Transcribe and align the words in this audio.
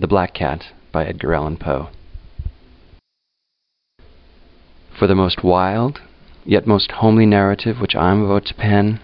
The 0.00 0.06
Black 0.06 0.32
Cat 0.32 0.64
by 0.92 1.04
Edgar 1.04 1.34
Allan 1.34 1.58
Poe. 1.58 1.90
For 4.98 5.06
the 5.06 5.14
most 5.14 5.44
wild, 5.44 6.00
yet 6.42 6.66
most 6.66 6.90
homely 6.90 7.26
narrative 7.26 7.82
which 7.82 7.94
I 7.94 8.10
am 8.10 8.22
about 8.22 8.46
to 8.46 8.54
pen, 8.54 9.00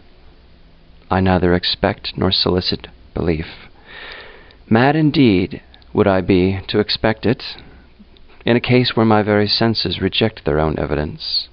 I 1.10 1.20
neither 1.20 1.52
expect 1.52 2.16
nor 2.16 2.32
solicit 2.32 2.88
belief. 3.12 3.68
Mad 4.70 4.96
indeed 4.96 5.60
would 5.92 6.06
I 6.06 6.22
be 6.22 6.60
to 6.68 6.80
expect 6.80 7.26
it, 7.26 7.44
in 8.46 8.56
a 8.56 8.70
case 8.72 8.96
where 8.96 9.04
my 9.04 9.20
very 9.20 9.48
senses 9.48 10.00
reject 10.00 10.46
their 10.46 10.58
own 10.58 10.78
evidence. 10.78 11.48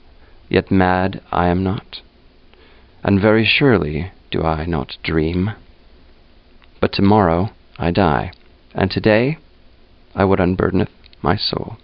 Yet 0.48 0.72
mad 0.72 1.22
I 1.34 1.48
am 1.48 1.64
not, 1.64 2.00
and 3.04 3.20
very 3.20 3.44
surely 3.44 4.14
do 4.32 4.42
I 4.42 4.66
not 4.66 4.96
dream. 5.04 5.52
But 6.80 6.94
tomorrow 6.94 7.50
I 7.78 7.92
die, 7.92 8.32
and 8.74 8.90
today 8.92 9.38
I 10.16 10.26
would 10.26 10.40
unburdeneth 10.40 10.90
my 11.22 11.36
soul. 11.36 11.78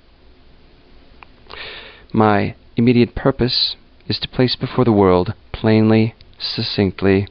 My 2.11 2.55
immediate 2.75 3.15
purpose 3.15 3.75
is 4.07 4.19
to 4.19 4.27
place 4.27 4.55
before 4.55 4.85
the 4.85 4.91
world, 4.91 5.33
plainly, 5.51 6.15
succinctly, 6.39 7.27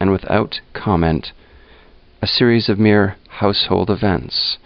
and 0.00 0.10
without 0.10 0.60
comment, 0.72 1.32
a 2.20 2.26
series 2.26 2.68
of 2.68 2.78
mere 2.78 3.16
household 3.28 3.90
events. 3.90 4.58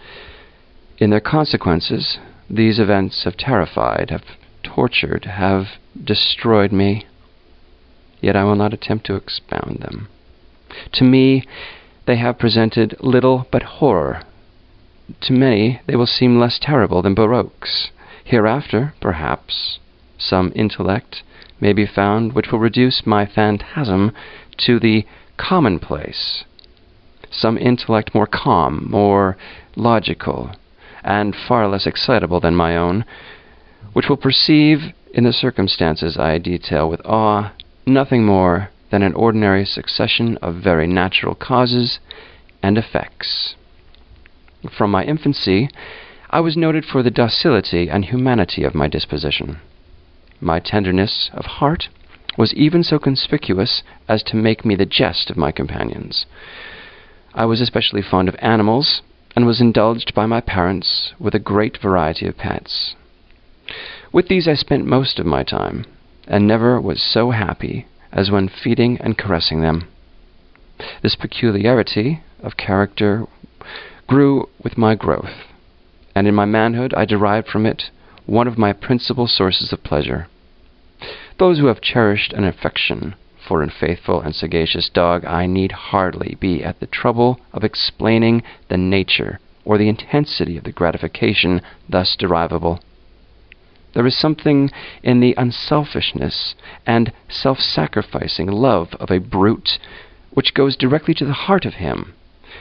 In 0.97 1.09
their 1.09 1.19
consequences, 1.19 2.17
these 2.49 2.79
events 2.79 3.23
have 3.23 3.37
terrified, 3.37 4.09
have 4.09 4.23
tortured, 4.63 5.25
have 5.25 5.67
destroyed 6.03 6.71
me, 6.71 7.05
yet 8.21 8.35
I 8.35 8.43
will 8.43 8.55
not 8.55 8.73
attempt 8.73 9.05
to 9.07 9.15
expound 9.15 9.79
them. 9.79 10.07
To 10.93 11.03
me, 11.03 11.43
they 12.05 12.17
have 12.17 12.39
presented 12.39 12.95
little 12.99 13.47
but 13.51 13.63
horror. 13.63 14.23
To 15.19 15.33
many, 15.33 15.81
they 15.87 15.95
will 15.95 16.05
seem 16.05 16.39
less 16.39 16.57
terrible 16.57 17.01
than 17.01 17.13
baroques. 17.13 17.91
Hereafter, 18.23 18.93
perhaps, 19.01 19.79
some 20.17 20.51
intellect 20.55 21.23
may 21.59 21.73
be 21.73 21.85
found 21.85 22.33
which 22.33 22.51
will 22.51 22.59
reduce 22.59 23.05
my 23.05 23.25
phantasm 23.25 24.13
to 24.57 24.79
the 24.79 25.05
commonplace. 25.37 26.45
Some 27.29 27.57
intellect 27.57 28.15
more 28.15 28.27
calm, 28.27 28.87
more 28.89 29.37
logical, 29.75 30.51
and 31.03 31.35
far 31.35 31.67
less 31.67 31.87
excitable 31.87 32.39
than 32.39 32.55
my 32.55 32.77
own, 32.77 33.05
which 33.93 34.07
will 34.07 34.17
perceive 34.17 34.93
in 35.13 35.23
the 35.23 35.33
circumstances 35.33 36.17
I 36.17 36.37
detail 36.37 36.89
with 36.89 37.01
awe 37.05 37.51
nothing 37.85 38.25
more 38.25 38.69
than 38.91 39.01
an 39.01 39.13
ordinary 39.13 39.65
succession 39.65 40.37
of 40.37 40.55
very 40.55 40.87
natural 40.87 41.35
causes 41.35 41.99
and 42.61 42.77
effects. 42.77 43.55
From 44.69 44.91
my 44.91 45.03
infancy, 45.03 45.69
I 46.29 46.39
was 46.39 46.55
noted 46.55 46.85
for 46.85 47.01
the 47.03 47.11
docility 47.11 47.89
and 47.89 48.05
humanity 48.05 48.63
of 48.63 48.75
my 48.75 48.87
disposition. 48.87 49.59
My 50.39 50.59
tenderness 50.59 51.29
of 51.33 51.45
heart 51.45 51.89
was 52.37 52.53
even 52.53 52.83
so 52.83 52.99
conspicuous 52.99 53.83
as 54.07 54.23
to 54.23 54.35
make 54.35 54.63
me 54.63 54.75
the 54.75 54.85
jest 54.85 55.29
of 55.29 55.37
my 55.37 55.51
companions. 55.51 56.25
I 57.33 57.45
was 57.45 57.61
especially 57.61 58.01
fond 58.01 58.29
of 58.29 58.35
animals, 58.39 59.01
and 59.35 59.45
was 59.45 59.61
indulged 59.61 60.13
by 60.13 60.25
my 60.25 60.41
parents 60.41 61.13
with 61.19 61.33
a 61.33 61.39
great 61.39 61.77
variety 61.77 62.27
of 62.27 62.37
pets. 62.37 62.95
With 64.11 64.27
these 64.27 64.47
I 64.47 64.55
spent 64.55 64.85
most 64.85 65.19
of 65.19 65.25
my 65.25 65.43
time, 65.43 65.85
and 66.27 66.47
never 66.47 66.79
was 66.79 67.01
so 67.01 67.31
happy 67.31 67.87
as 68.11 68.29
when 68.29 68.49
feeding 68.49 68.97
and 68.99 69.17
caressing 69.17 69.61
them. 69.61 69.87
This 71.01 71.15
peculiarity 71.15 72.21
of 72.43 72.57
character 72.57 73.25
grew 74.11 74.49
with 74.61 74.77
my 74.77 74.93
growth 74.93 75.47
and 76.13 76.27
in 76.27 76.35
my 76.35 76.43
manhood 76.43 76.93
I 76.95 77.05
derived 77.05 77.47
from 77.47 77.65
it 77.65 77.91
one 78.25 78.45
of 78.45 78.57
my 78.57 78.73
principal 78.73 79.25
sources 79.25 79.71
of 79.71 79.85
pleasure. 79.85 80.27
Those 81.37 81.59
who 81.59 81.67
have 81.67 81.79
cherished 81.79 82.33
an 82.33 82.43
affection 82.43 83.15
for 83.47 83.63
a 83.63 83.71
faithful 83.71 84.19
and 84.19 84.35
sagacious 84.35 84.89
dog, 84.89 85.23
I 85.23 85.45
need 85.45 85.71
hardly 85.71 86.35
be 86.41 86.61
at 86.61 86.81
the 86.81 86.87
trouble 86.87 87.39
of 87.53 87.63
explaining 87.63 88.43
the 88.67 88.75
nature 88.75 89.39
or 89.63 89.77
the 89.77 89.87
intensity 89.87 90.57
of 90.57 90.65
the 90.65 90.73
gratification 90.73 91.61
thus 91.87 92.17
derivable. 92.17 92.81
There 93.93 94.05
is 94.05 94.17
something 94.17 94.71
in 95.03 95.21
the 95.21 95.35
unselfishness 95.37 96.55
and 96.85 97.13
self 97.29 97.61
sacrificing 97.61 98.47
love 98.47 98.93
of 98.99 99.09
a 99.09 99.19
brute 99.19 99.79
which 100.31 100.53
goes 100.53 100.75
directly 100.75 101.13
to 101.13 101.25
the 101.25 101.47
heart 101.47 101.65
of 101.65 101.75
him 101.75 102.13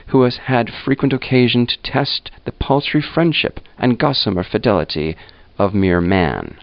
who 0.08 0.22
has 0.22 0.36
had 0.36 0.70
frequent 0.70 1.12
occasion 1.12 1.66
to 1.66 1.82
test 1.82 2.30
the 2.44 2.52
paltry 2.52 3.02
friendship 3.02 3.60
and 3.78 3.98
gossamer 3.98 4.44
fidelity 4.44 5.16
of 5.58 5.74
mere 5.74 6.00
man. 6.00 6.56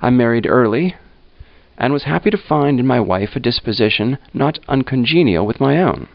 I 0.00 0.10
married 0.10 0.46
early, 0.46 0.96
and 1.78 1.92
was 1.92 2.04
happy 2.04 2.30
to 2.30 2.36
find 2.36 2.78
in 2.78 2.86
my 2.86 3.00
wife 3.00 3.34
a 3.34 3.40
disposition 3.40 4.18
not 4.32 4.58
uncongenial 4.68 5.46
with 5.46 5.60
my 5.60 5.80
own. 5.80 6.08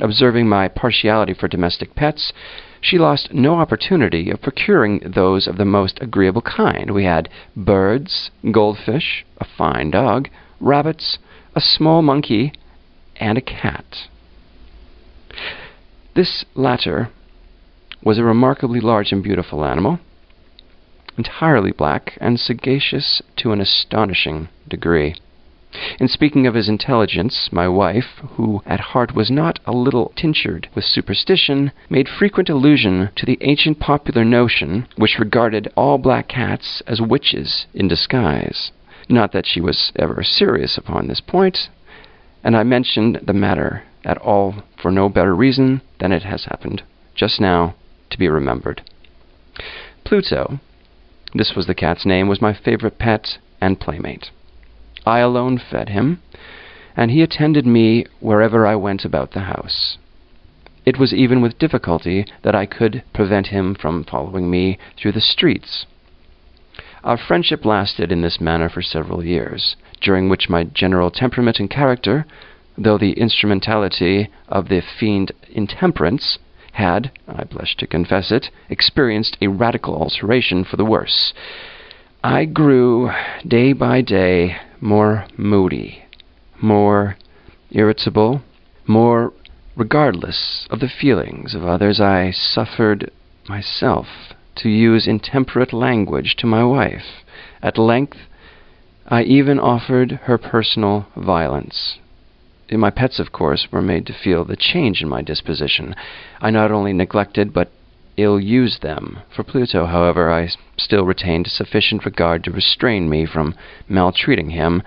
Observing 0.00 0.46
my 0.48 0.68
partiality 0.68 1.32
for 1.32 1.48
domestic 1.48 1.94
pets, 1.94 2.32
she 2.80 2.98
lost 2.98 3.32
no 3.32 3.54
opportunity 3.54 4.30
of 4.30 4.42
procuring 4.42 5.00
those 5.00 5.46
of 5.46 5.56
the 5.56 5.64
most 5.64 5.98
agreeable 6.02 6.42
kind. 6.42 6.90
We 6.90 7.04
had 7.04 7.30
birds, 7.56 8.30
goldfish, 8.50 9.24
a 9.38 9.46
fine 9.56 9.90
dog, 9.90 10.28
rabbits, 10.60 11.18
a 11.54 11.60
small 11.60 12.02
monkey, 12.02 12.52
and 13.20 13.38
a 13.38 13.40
cat. 13.40 14.08
This 16.14 16.44
latter 16.54 17.10
was 18.02 18.18
a 18.18 18.24
remarkably 18.24 18.80
large 18.80 19.12
and 19.12 19.22
beautiful 19.22 19.64
animal, 19.64 19.98
entirely 21.18 21.72
black, 21.72 22.16
and 22.20 22.38
sagacious 22.38 23.22
to 23.36 23.52
an 23.52 23.60
astonishing 23.60 24.48
degree. 24.68 25.16
In 26.00 26.08
speaking 26.08 26.46
of 26.46 26.54
his 26.54 26.70
intelligence, 26.70 27.52
my 27.52 27.68
wife, 27.68 28.22
who 28.36 28.62
at 28.64 28.80
heart 28.80 29.14
was 29.14 29.30
not 29.30 29.58
a 29.66 29.72
little 29.72 30.12
tinctured 30.16 30.68
with 30.74 30.84
superstition, 30.84 31.72
made 31.90 32.08
frequent 32.08 32.48
allusion 32.48 33.10
to 33.16 33.26
the 33.26 33.36
ancient 33.42 33.78
popular 33.78 34.24
notion 34.24 34.86
which 34.96 35.18
regarded 35.18 35.70
all 35.76 35.98
black 35.98 36.28
cats 36.28 36.82
as 36.86 37.02
witches 37.02 37.66
in 37.74 37.88
disguise. 37.88 38.72
Not 39.08 39.32
that 39.32 39.46
she 39.46 39.60
was 39.60 39.92
ever 39.96 40.22
serious 40.22 40.78
upon 40.78 41.08
this 41.08 41.20
point, 41.20 41.68
and 42.44 42.56
I 42.56 42.62
mentioned 42.62 43.20
the 43.22 43.32
matter 43.32 43.82
at 44.04 44.18
all 44.18 44.62
for 44.80 44.90
no 44.90 45.08
better 45.08 45.34
reason 45.34 45.82
than 45.98 46.12
it 46.12 46.22
has 46.22 46.44
happened 46.44 46.82
just 47.16 47.40
now 47.40 47.74
to 48.10 48.18
be 48.18 48.28
remembered. 48.28 48.82
Pluto, 50.04 50.60
this 51.34 51.54
was 51.56 51.66
the 51.66 51.74
cat's 51.74 52.06
name, 52.06 52.28
was 52.28 52.40
my 52.40 52.52
favorite 52.52 52.98
pet 52.98 53.38
and 53.60 53.80
playmate. 53.80 54.30
I 55.04 55.18
alone 55.18 55.58
fed 55.58 55.88
him, 55.88 56.20
and 56.96 57.10
he 57.10 57.22
attended 57.22 57.66
me 57.66 58.06
wherever 58.20 58.66
I 58.66 58.76
went 58.76 59.04
about 59.04 59.32
the 59.32 59.40
house. 59.40 59.98
It 60.84 60.98
was 60.98 61.12
even 61.12 61.40
with 61.40 61.58
difficulty 61.58 62.26
that 62.42 62.54
I 62.54 62.66
could 62.66 63.02
prevent 63.12 63.48
him 63.48 63.74
from 63.74 64.04
following 64.04 64.50
me 64.50 64.78
through 64.96 65.12
the 65.12 65.20
streets. 65.20 65.86
Our 67.02 67.16
friendship 67.16 67.64
lasted 67.64 68.12
in 68.12 68.20
this 68.20 68.40
manner 68.40 68.68
for 68.68 68.82
several 68.82 69.24
years, 69.24 69.76
during 70.00 70.28
which 70.28 70.48
my 70.48 70.64
general 70.64 71.10
temperament 71.10 71.58
and 71.58 71.70
character 71.70 72.26
though 72.78 72.98
the 72.98 73.12
instrumentality 73.12 74.28
of 74.48 74.68
the 74.68 74.80
fiend 74.80 75.32
intemperance 75.48 76.38
had, 76.72 77.10
I 77.26 77.44
blush 77.44 77.76
to 77.76 77.86
confess 77.86 78.30
it, 78.30 78.50
experienced 78.68 79.38
a 79.40 79.48
radical 79.48 79.94
alteration 79.96 80.62
for 80.64 80.76
the 80.76 80.84
worse. 80.84 81.32
I 82.22 82.44
grew, 82.44 83.10
day 83.46 83.72
by 83.72 84.02
day, 84.02 84.58
more 84.80 85.26
moody, 85.38 86.04
more 86.60 87.16
irritable, 87.70 88.42
more 88.86 89.32
regardless 89.74 90.66
of 90.70 90.80
the 90.80 90.88
feelings 90.88 91.54
of 91.54 91.64
others. 91.64 92.00
I 92.00 92.30
suffered 92.30 93.10
myself 93.48 94.06
to 94.56 94.68
use 94.68 95.06
intemperate 95.06 95.72
language 95.72 96.36
to 96.36 96.46
my 96.46 96.64
wife. 96.64 97.24
At 97.62 97.78
length, 97.78 98.18
I 99.08 99.22
even 99.22 99.58
offered 99.58 100.20
her 100.24 100.38
personal 100.38 101.06
violence 101.16 101.98
my 102.72 102.90
pets, 102.90 103.20
of 103.20 103.30
course, 103.30 103.70
were 103.70 103.82
made 103.82 104.06
to 104.06 104.12
feel 104.12 104.44
the 104.44 104.56
change 104.56 105.00
in 105.00 105.08
my 105.08 105.22
disposition. 105.22 105.94
I 106.40 106.50
not 106.50 106.72
only 106.72 106.92
neglected 106.92 107.52
but 107.52 107.70
ill 108.16 108.40
used 108.40 108.82
them. 108.82 109.20
For 109.34 109.44
Pluto, 109.44 109.86
however, 109.86 110.32
I 110.32 110.48
still 110.76 111.04
retained 111.04 111.46
sufficient 111.46 112.04
regard 112.04 112.42
to 112.44 112.50
restrain 112.50 113.08
me 113.08 113.24
from 113.24 113.54
maltreating 113.88 114.50
him, 114.50 114.82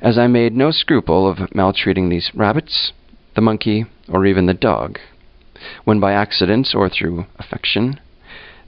as 0.00 0.18
I 0.18 0.26
made 0.26 0.56
no 0.56 0.70
scruple 0.72 1.28
of 1.28 1.54
maltreating 1.54 2.08
these 2.08 2.34
rabbits, 2.34 2.92
the 3.34 3.40
monkey, 3.40 3.86
or 4.08 4.26
even 4.26 4.46
the 4.46 4.54
dog, 4.54 4.98
when 5.84 6.00
by 6.00 6.12
accident 6.12 6.74
or 6.74 6.88
through 6.88 7.26
affection 7.38 8.00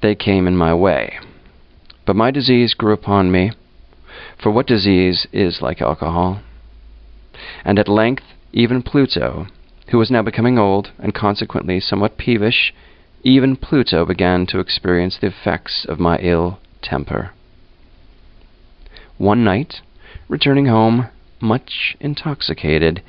they 0.00 0.14
came 0.14 0.46
in 0.46 0.56
my 0.56 0.72
way. 0.72 1.18
But 2.06 2.14
my 2.14 2.30
disease 2.30 2.72
grew 2.74 2.92
upon 2.92 3.32
me, 3.32 3.52
for 4.42 4.50
what 4.50 4.66
disease 4.66 5.26
is 5.32 5.62
like 5.62 5.80
alcohol? 5.80 6.40
and 7.64 7.78
at 7.78 7.88
length 7.88 8.24
even 8.52 8.82
Pluto, 8.82 9.46
who 9.88 9.98
was 9.98 10.10
now 10.10 10.22
becoming 10.22 10.58
old 10.58 10.90
and 10.98 11.14
consequently 11.14 11.80
somewhat 11.80 12.18
peevish, 12.18 12.72
even 13.22 13.56
Pluto 13.56 14.04
began 14.04 14.46
to 14.46 14.58
experience 14.58 15.18
the 15.18 15.26
effects 15.26 15.84
of 15.84 16.00
my 16.00 16.18
ill 16.18 16.58
temper. 16.82 17.32
One 19.18 19.44
night, 19.44 19.80
returning 20.28 20.66
home 20.66 21.08
much 21.40 21.96
intoxicated 22.00 23.02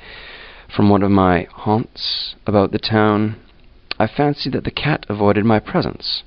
from 0.74 0.88
one 0.88 1.02
of 1.02 1.10
my 1.10 1.46
haunts 1.52 2.34
about 2.46 2.72
the 2.72 2.78
town, 2.78 3.36
I 3.98 4.06
fancied 4.06 4.52
that 4.52 4.64
the 4.64 4.70
cat 4.70 5.06
avoided 5.08 5.44
my 5.44 5.58
presence. 5.58 6.22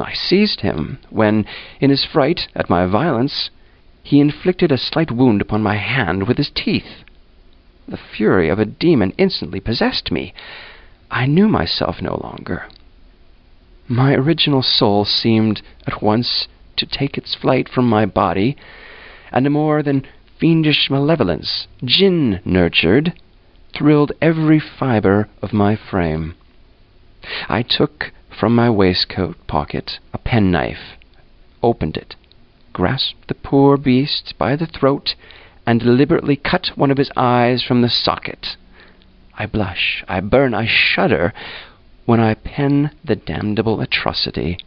I 0.00 0.12
seized 0.12 0.60
him, 0.60 0.98
when, 1.10 1.46
in 1.80 1.90
his 1.90 2.04
fright 2.04 2.48
at 2.54 2.70
my 2.70 2.86
violence, 2.86 3.50
he 4.08 4.20
inflicted 4.20 4.72
a 4.72 4.78
slight 4.78 5.10
wound 5.10 5.42
upon 5.42 5.62
my 5.62 5.76
hand 5.76 6.26
with 6.26 6.38
his 6.38 6.48
teeth. 6.48 7.04
The 7.86 7.98
fury 7.98 8.48
of 8.48 8.58
a 8.58 8.64
demon 8.64 9.12
instantly 9.18 9.60
possessed 9.60 10.10
me. 10.10 10.32
I 11.10 11.26
knew 11.26 11.46
myself 11.46 12.00
no 12.00 12.18
longer. 12.24 12.64
My 13.86 14.14
original 14.14 14.62
soul 14.62 15.04
seemed 15.04 15.60
at 15.86 16.00
once 16.00 16.48
to 16.76 16.86
take 16.86 17.18
its 17.18 17.34
flight 17.34 17.68
from 17.68 17.86
my 17.86 18.06
body, 18.06 18.56
and 19.30 19.46
a 19.46 19.50
more 19.50 19.82
than 19.82 20.06
fiendish 20.38 20.88
malevolence, 20.88 21.68
gin 21.84 22.40
nurtured, 22.46 23.12
thrilled 23.74 24.12
every 24.22 24.58
fibre 24.58 25.28
of 25.42 25.52
my 25.52 25.76
frame. 25.76 26.34
I 27.46 27.60
took 27.60 28.12
from 28.30 28.54
my 28.54 28.70
waistcoat 28.70 29.36
pocket 29.46 29.98
a 30.14 30.18
penknife, 30.18 30.96
opened 31.62 31.98
it, 31.98 32.16
grasped 32.78 33.26
the 33.26 33.34
poor 33.34 33.76
beast 33.76 34.34
by 34.38 34.54
the 34.54 34.64
throat, 34.64 35.16
and 35.66 35.80
deliberately 35.80 36.36
cut 36.36 36.68
one 36.76 36.92
of 36.92 36.96
his 36.96 37.10
eyes 37.16 37.60
from 37.60 37.82
the 37.82 37.88
socket. 37.88 38.56
I 39.36 39.46
blush, 39.46 40.04
I 40.06 40.20
burn, 40.20 40.54
I 40.54 40.64
shudder 40.64 41.34
when 42.06 42.20
I 42.20 42.34
pen 42.34 42.92
the 43.04 43.16
damnable 43.16 43.80
atrocity. 43.80 44.58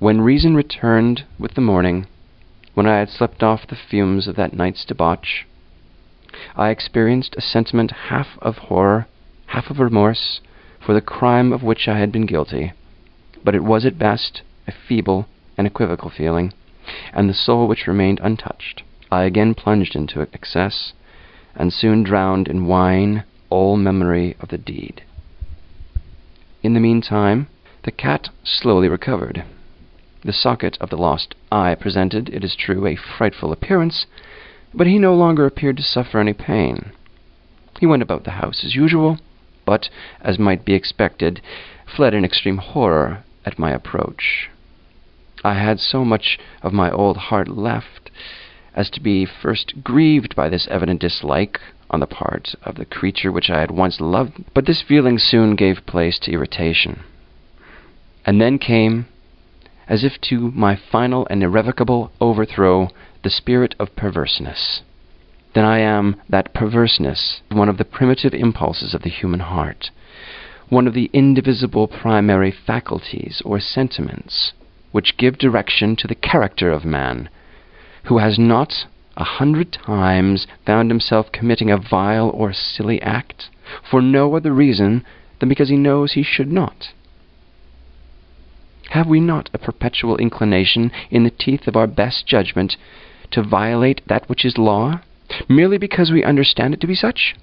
When 0.00 0.20
reason 0.20 0.56
returned 0.56 1.22
with 1.38 1.54
the 1.54 1.60
morning, 1.60 2.06
when 2.74 2.86
I 2.88 2.98
had 2.98 3.10
slept 3.10 3.44
off 3.44 3.68
the 3.68 3.76
fumes 3.76 4.26
of 4.26 4.34
that 4.34 4.52
night's 4.52 4.84
debauch, 4.84 5.46
I 6.56 6.70
experienced 6.70 7.36
a 7.36 7.42
sentiment 7.42 7.92
half 8.10 8.36
of 8.42 8.58
horror, 8.58 9.06
half 9.46 9.70
of 9.70 9.78
remorse, 9.78 10.40
for 10.80 10.94
the 10.94 11.00
crime 11.00 11.52
of 11.52 11.62
which 11.62 11.86
I 11.86 12.00
had 12.00 12.10
been 12.10 12.26
guilty; 12.26 12.72
but 13.44 13.54
it 13.54 13.62
was 13.62 13.86
at 13.86 14.00
best 14.00 14.42
a 14.66 14.72
feeble 14.72 15.28
and 15.56 15.66
equivocal 15.66 16.10
feeling, 16.10 16.52
and 17.12 17.28
the 17.28 17.34
soul 17.34 17.66
which 17.66 17.86
remained 17.86 18.20
untouched 18.22 18.82
I 19.10 19.22
again 19.22 19.54
plunged 19.54 19.94
into 19.94 20.22
excess, 20.32 20.92
and 21.54 21.72
soon 21.72 22.02
drowned 22.02 22.48
in 22.48 22.66
wine 22.66 23.22
all 23.50 23.76
memory 23.76 24.34
of 24.40 24.48
the 24.48 24.58
deed. 24.58 25.02
In 26.62 26.74
the 26.74 26.80
meantime 26.80 27.46
the 27.84 27.92
cat 27.92 28.30
slowly 28.42 28.88
recovered. 28.88 29.44
The 30.22 30.32
socket 30.32 30.76
of 30.80 30.90
the 30.90 30.96
lost 30.96 31.36
eye 31.52 31.76
presented, 31.76 32.28
it 32.30 32.42
is 32.42 32.56
true, 32.56 32.84
a 32.84 32.96
frightful 32.96 33.52
appearance, 33.52 34.06
but 34.74 34.88
he 34.88 34.98
no 34.98 35.14
longer 35.14 35.46
appeared 35.46 35.76
to 35.76 35.84
suffer 35.84 36.18
any 36.18 36.32
pain. 36.32 36.90
He 37.78 37.86
went 37.86 38.02
about 38.02 38.24
the 38.24 38.32
house 38.42 38.64
as 38.64 38.74
usual, 38.74 39.20
but, 39.64 39.88
as 40.20 40.36
might 40.36 40.64
be 40.64 40.74
expected, 40.74 41.40
fled 41.86 42.12
in 42.12 42.24
extreme 42.24 42.58
horror 42.58 43.22
at 43.44 43.58
my 43.58 43.70
approach. 43.70 44.50
I 45.44 45.54
had 45.54 45.80
so 45.80 46.04
much 46.04 46.38
of 46.62 46.72
my 46.72 46.90
old 46.90 47.16
heart 47.16 47.48
left 47.48 48.10
as 48.74 48.90
to 48.90 49.00
be 49.00 49.24
first 49.24 49.82
grieved 49.82 50.34
by 50.34 50.48
this 50.48 50.66
evident 50.68 51.00
dislike 51.00 51.60
on 51.90 52.00
the 52.00 52.06
part 52.06 52.54
of 52.62 52.76
the 52.76 52.84
creature 52.84 53.30
which 53.30 53.50
I 53.50 53.60
had 53.60 53.70
once 53.70 54.00
loved, 54.00 54.44
but 54.54 54.66
this 54.66 54.82
feeling 54.82 55.18
soon 55.18 55.54
gave 55.54 55.86
place 55.86 56.18
to 56.20 56.32
irritation. 56.32 57.04
And 58.24 58.40
then 58.40 58.58
came 58.58 59.06
as 59.88 60.04
if 60.04 60.20
to 60.22 60.50
my 60.50 60.74
final 60.74 61.26
and 61.30 61.42
irrevocable 61.42 62.10
overthrow, 62.20 62.90
the 63.22 63.30
spirit 63.30 63.74
of 63.78 63.94
perverseness. 63.94 64.82
Then 65.54 65.64
I 65.64 65.78
am 65.78 66.16
that 66.28 66.52
perverseness, 66.52 67.40
one 67.50 67.68
of 67.68 67.78
the 67.78 67.84
primitive 67.84 68.34
impulses 68.34 68.94
of 68.94 69.02
the 69.02 69.10
human 69.10 69.40
heart, 69.40 69.90
one 70.68 70.86
of 70.86 70.94
the 70.94 71.08
indivisible 71.12 71.86
primary 71.86 72.50
faculties 72.50 73.40
or 73.44 73.60
sentiments 73.60 74.52
which 74.92 75.16
give 75.16 75.38
direction 75.38 75.96
to 75.96 76.06
the 76.06 76.14
character 76.14 76.70
of 76.70 76.84
man, 76.84 77.28
who 78.04 78.18
has 78.18 78.38
not 78.38 78.86
a 79.16 79.24
hundred 79.24 79.72
times 79.72 80.46
found 80.64 80.90
himself 80.90 81.32
committing 81.32 81.70
a 81.70 81.78
vile 81.78 82.28
or 82.30 82.52
silly 82.52 83.00
act, 83.02 83.48
for 83.90 84.02
no 84.02 84.36
other 84.36 84.52
reason 84.52 85.04
than 85.38 85.48
because 85.48 85.68
he 85.68 85.76
knows 85.76 86.12
he 86.12 86.22
should 86.22 86.52
not. 86.52 86.92
Have 88.90 89.06
we 89.06 89.20
not 89.20 89.50
a 89.52 89.58
perpetual 89.58 90.16
inclination, 90.16 90.92
in 91.10 91.24
the 91.24 91.30
teeth 91.30 91.66
of 91.66 91.76
our 91.76 91.86
best 91.86 92.26
judgment, 92.26 92.76
to 93.32 93.42
violate 93.42 94.00
that 94.06 94.28
which 94.28 94.44
is 94.44 94.58
law, 94.58 95.00
merely 95.48 95.78
because 95.78 96.12
we 96.12 96.22
understand 96.22 96.74
it 96.74 96.80
to 96.80 96.86
be 96.86 96.94
such? 96.94 97.34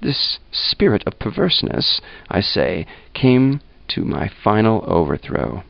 This 0.00 0.38
spirit 0.52 1.02
of 1.06 1.18
perverseness, 1.18 2.00
I 2.30 2.40
say, 2.40 2.86
came 3.14 3.60
to 3.88 4.04
my 4.04 4.28
final 4.28 4.84
overthrow. 4.86 5.64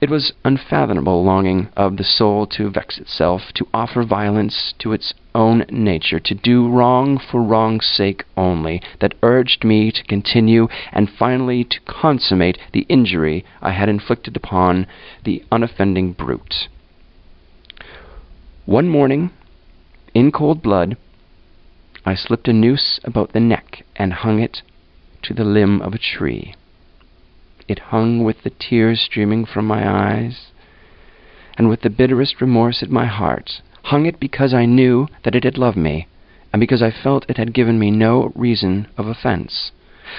It 0.00 0.10
was 0.10 0.32
unfathomable 0.44 1.24
longing 1.24 1.70
of 1.76 1.96
the 1.96 2.04
soul 2.04 2.46
to 2.46 2.70
vex 2.70 2.98
itself, 2.98 3.52
to 3.54 3.66
offer 3.74 4.04
violence 4.04 4.72
to 4.78 4.92
its 4.92 5.12
own 5.34 5.64
nature, 5.70 6.20
to 6.20 6.34
do 6.36 6.68
wrong 6.68 7.18
for 7.18 7.42
wrong's 7.42 7.86
sake 7.86 8.24
only, 8.36 8.80
that 9.00 9.16
urged 9.24 9.64
me 9.64 9.90
to 9.90 10.04
continue 10.04 10.68
and 10.92 11.10
finally 11.10 11.64
to 11.64 11.80
consummate 11.80 12.58
the 12.72 12.86
injury 12.88 13.44
I 13.60 13.72
had 13.72 13.88
inflicted 13.88 14.36
upon 14.36 14.86
the 15.24 15.42
unoffending 15.50 16.12
brute. 16.12 16.68
One 18.66 18.88
morning, 18.88 19.30
in 20.14 20.30
cold 20.30 20.62
blood, 20.62 20.96
I 22.06 22.14
slipped 22.14 22.46
a 22.46 22.52
noose 22.52 23.00
about 23.02 23.32
the 23.32 23.40
neck 23.40 23.84
and 23.96 24.12
hung 24.12 24.38
it 24.38 24.62
to 25.22 25.34
the 25.34 25.44
limb 25.44 25.82
of 25.82 25.92
a 25.92 25.98
tree. 25.98 26.54
It 27.68 27.90
hung 27.90 28.24
with 28.24 28.44
the 28.44 28.50
tears 28.58 28.98
streaming 28.98 29.44
from 29.44 29.66
my 29.66 29.86
eyes, 29.86 30.52
and 31.58 31.68
with 31.68 31.82
the 31.82 31.90
bitterest 31.90 32.40
remorse 32.40 32.82
at 32.82 32.90
my 32.90 33.04
heart. 33.04 33.60
Hung 33.82 34.06
it 34.06 34.18
because 34.18 34.54
I 34.54 34.64
knew 34.64 35.06
that 35.22 35.34
it 35.34 35.44
had 35.44 35.58
loved 35.58 35.76
me, 35.76 36.06
and 36.50 36.60
because 36.60 36.80
I 36.80 36.90
felt 36.90 37.28
it 37.28 37.36
had 37.36 37.52
given 37.52 37.78
me 37.78 37.90
no 37.90 38.32
reason 38.34 38.86
of 38.96 39.06
offense. 39.06 39.70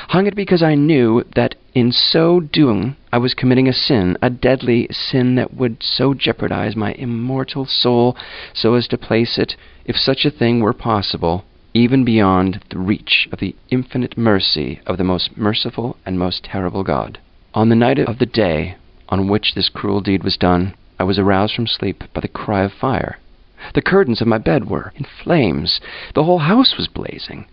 Hung 0.10 0.28
it 0.28 0.36
because 0.36 0.62
I 0.62 0.76
knew 0.76 1.24
that 1.34 1.56
in 1.74 1.92
so 1.92 2.40
doing 2.40 2.96
I 3.12 3.18
was 3.18 3.34
committing 3.34 3.68
a 3.68 3.74
sin, 3.74 4.16
a 4.22 4.30
deadly 4.30 4.88
sin 4.92 5.34
that 5.34 5.56
would 5.56 5.82
so 5.82 6.14
jeopardize 6.14 6.76
my 6.76 6.92
immortal 6.94 7.66
soul 7.66 8.16
so 8.54 8.76
as 8.76 8.88
to 8.90 8.98
place 9.00 9.40
it, 9.40 9.56
if 9.86 9.98
such 9.98 10.24
a 10.24 10.30
thing 10.30 10.60
were 10.60 10.74
possible, 10.74 11.46
even 11.74 12.06
beyond 12.06 12.64
the 12.70 12.78
reach 12.78 13.28
of 13.32 13.40
the 13.40 13.56
infinite 13.72 14.20
mercy 14.20 14.82
of 14.86 14.98
the 14.98 15.04
most 15.04 15.36
merciful 15.36 15.98
and 16.06 16.20
most 16.20 16.44
terrible 16.44 16.84
God. 16.84 17.18
On 17.56 17.70
the 17.70 17.76
night 17.76 17.98
of 17.98 18.20
the 18.20 18.28
day 18.28 18.76
on 19.10 19.28
which 19.28 19.56
this 19.56 19.70
cruel 19.70 20.02
deed 20.02 20.24
was 20.24 20.38
done, 20.38 20.76
I 21.00 21.04
was 21.04 21.18
aroused 21.18 21.56
from 21.56 21.66
sleep 21.66 22.04
by 22.14 22.22
the 22.22 22.28
cry 22.28 22.62
of 22.62 22.72
fire. 22.72 23.18
The 23.74 23.82
curtains 23.82 24.22
of 24.22 24.28
my 24.28 24.38
bed 24.38 24.70
were 24.70 24.94
in 24.96 25.04
flames. 25.04 25.82
The 26.14 26.26
whole 26.26 26.40
house 26.40 26.78
was 26.78 26.88
blazing. 26.88 27.48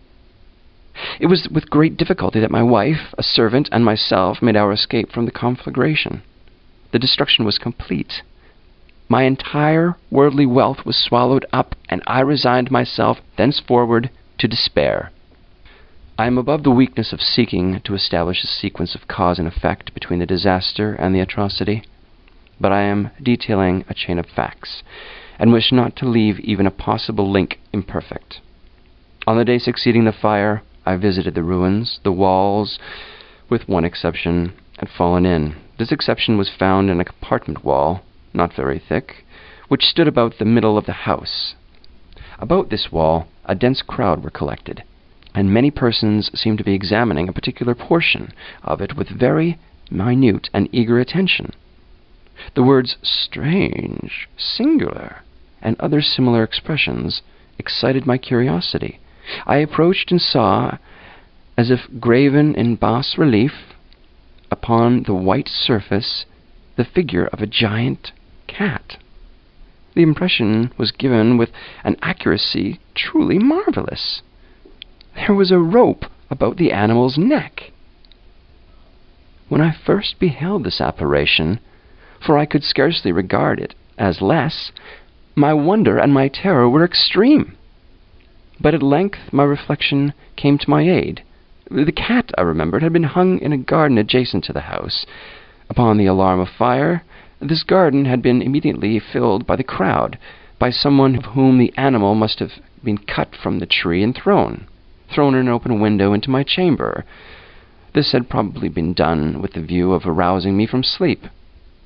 It 1.18 1.26
was 1.26 1.48
with 1.48 1.70
great 1.70 1.96
difficulty 1.96 2.40
that 2.40 2.50
my 2.50 2.62
wife, 2.62 3.14
a 3.16 3.22
servant, 3.22 3.70
and 3.72 3.86
myself 3.86 4.42
made 4.42 4.56
our 4.56 4.70
escape 4.70 5.12
from 5.12 5.24
the 5.24 5.30
conflagration. 5.30 6.22
The 6.92 6.98
destruction 6.98 7.46
was 7.46 7.56
complete. 7.56 8.22
My 9.08 9.22
entire 9.22 9.96
worldly 10.10 10.46
wealth 10.46 10.84
was 10.84 10.96
swallowed 10.96 11.46
up, 11.54 11.74
and 11.88 12.02
I 12.06 12.20
resigned 12.20 12.70
myself 12.70 13.22
thenceforward 13.36 14.10
to 14.38 14.46
despair. 14.48 15.10
I 16.18 16.26
am 16.26 16.38
above 16.38 16.62
the 16.62 16.70
weakness 16.70 17.12
of 17.12 17.20
seeking 17.20 17.80
to 17.80 17.92
establish 17.92 18.42
a 18.42 18.46
sequence 18.46 18.94
of 18.94 19.06
cause 19.06 19.38
and 19.38 19.46
effect 19.46 19.92
between 19.92 20.18
the 20.18 20.24
disaster 20.24 20.94
and 20.94 21.14
the 21.14 21.20
atrocity, 21.20 21.82
but 22.58 22.72
I 22.72 22.84
am 22.84 23.10
detailing 23.22 23.84
a 23.86 23.92
chain 23.92 24.18
of 24.18 24.24
facts, 24.24 24.82
and 25.38 25.52
wish 25.52 25.72
not 25.72 25.94
to 25.96 26.08
leave 26.08 26.40
even 26.40 26.66
a 26.66 26.70
possible 26.70 27.30
link 27.30 27.60
imperfect. 27.70 28.40
On 29.26 29.36
the 29.36 29.44
day 29.44 29.58
succeeding 29.58 30.04
the 30.04 30.12
fire, 30.12 30.62
I 30.86 30.96
visited 30.96 31.34
the 31.34 31.42
ruins. 31.42 32.00
The 32.02 32.12
walls, 32.12 32.78
with 33.50 33.68
one 33.68 33.84
exception, 33.84 34.54
had 34.78 34.88
fallen 34.88 35.26
in. 35.26 35.56
This 35.76 35.92
exception 35.92 36.38
was 36.38 36.48
found 36.48 36.88
in 36.88 36.98
a 36.98 37.04
compartment 37.04 37.62
wall, 37.62 38.00
not 38.32 38.54
very 38.54 38.78
thick, 38.78 39.26
which 39.68 39.84
stood 39.84 40.08
about 40.08 40.38
the 40.38 40.46
middle 40.46 40.78
of 40.78 40.86
the 40.86 41.04
house. 41.04 41.56
About 42.38 42.70
this 42.70 42.90
wall 42.90 43.28
a 43.44 43.54
dense 43.54 43.82
crowd 43.82 44.24
were 44.24 44.30
collected 44.30 44.82
and 45.36 45.52
many 45.52 45.70
persons 45.70 46.30
seemed 46.34 46.58
to 46.58 46.64
be 46.64 46.74
examining 46.74 47.28
a 47.28 47.32
particular 47.32 47.74
portion 47.74 48.32
of 48.64 48.80
it 48.80 48.96
with 48.96 49.08
very 49.08 49.58
minute 49.90 50.48
and 50.52 50.68
eager 50.72 50.98
attention. 50.98 51.52
The 52.54 52.62
words 52.62 52.96
strange, 53.02 54.28
singular, 54.36 55.22
and 55.60 55.78
other 55.78 56.00
similar 56.00 56.42
expressions 56.42 57.22
excited 57.58 58.06
my 58.06 58.18
curiosity, 58.18 58.98
I 59.46 59.56
approached 59.58 60.10
and 60.10 60.20
saw, 60.20 60.78
as 61.56 61.70
if 61.70 61.88
graven 62.00 62.54
in 62.54 62.76
bas 62.76 63.18
relief 63.18 63.74
upon 64.50 65.02
the 65.02 65.14
white 65.14 65.48
surface, 65.48 66.24
the 66.76 66.84
figure 66.84 67.26
of 67.26 67.42
a 67.42 67.46
giant 67.46 68.12
cat. 68.46 68.96
The 69.94 70.02
impression 70.02 70.72
was 70.76 70.92
given 70.92 71.36
with 71.36 71.50
an 71.82 71.96
accuracy 72.02 72.80
truly 72.94 73.38
marvelous. 73.38 74.22
There 75.16 75.34
was 75.34 75.50
a 75.50 75.58
rope 75.58 76.04
about 76.30 76.58
the 76.58 76.72
animal's 76.72 77.16
neck. 77.16 77.72
When 79.48 79.62
I 79.62 79.72
first 79.72 80.18
beheld 80.18 80.62
this 80.62 80.78
apparition, 80.78 81.58
for 82.20 82.36
I 82.36 82.44
could 82.44 82.62
scarcely 82.62 83.12
regard 83.12 83.58
it 83.58 83.74
as 83.96 84.20
less, 84.20 84.72
my 85.34 85.54
wonder 85.54 85.96
and 85.96 86.12
my 86.12 86.28
terror 86.28 86.68
were 86.68 86.84
extreme. 86.84 87.56
But 88.60 88.74
at 88.74 88.82
length 88.82 89.32
my 89.32 89.44
reflection 89.44 90.12
came 90.36 90.58
to 90.58 90.68
my 90.68 90.82
aid. 90.82 91.22
The 91.70 91.92
cat, 91.92 92.30
I 92.36 92.42
remembered, 92.42 92.82
had 92.82 92.92
been 92.92 93.04
hung 93.04 93.38
in 93.38 93.54
a 93.54 93.56
garden 93.56 93.96
adjacent 93.96 94.44
to 94.44 94.52
the 94.52 94.68
house. 94.68 95.06
Upon 95.70 95.96
the 95.96 96.04
alarm 96.04 96.40
of 96.40 96.50
fire, 96.50 97.04
this 97.40 97.62
garden 97.62 98.04
had 98.04 98.20
been 98.20 98.42
immediately 98.42 98.98
filled 98.98 99.46
by 99.46 99.56
the 99.56 99.64
crowd, 99.64 100.18
by 100.58 100.68
someone 100.68 101.16
of 101.16 101.24
whom 101.24 101.56
the 101.56 101.72
animal 101.76 102.14
must 102.14 102.38
have 102.38 102.52
been 102.84 102.98
cut 102.98 103.34
from 103.34 103.60
the 103.60 103.66
tree 103.66 104.02
and 104.02 104.14
thrown, 104.14 104.66
thrown 105.08 105.34
an 105.34 105.48
open 105.48 105.80
window 105.80 106.12
into 106.12 106.30
my 106.30 106.42
chamber. 106.42 107.04
This 107.92 108.12
had 108.12 108.28
probably 108.28 108.68
been 108.68 108.92
done 108.92 109.40
with 109.40 109.52
the 109.52 109.62
view 109.62 109.92
of 109.92 110.06
arousing 110.06 110.56
me 110.56 110.66
from 110.66 110.82
sleep. 110.82 111.26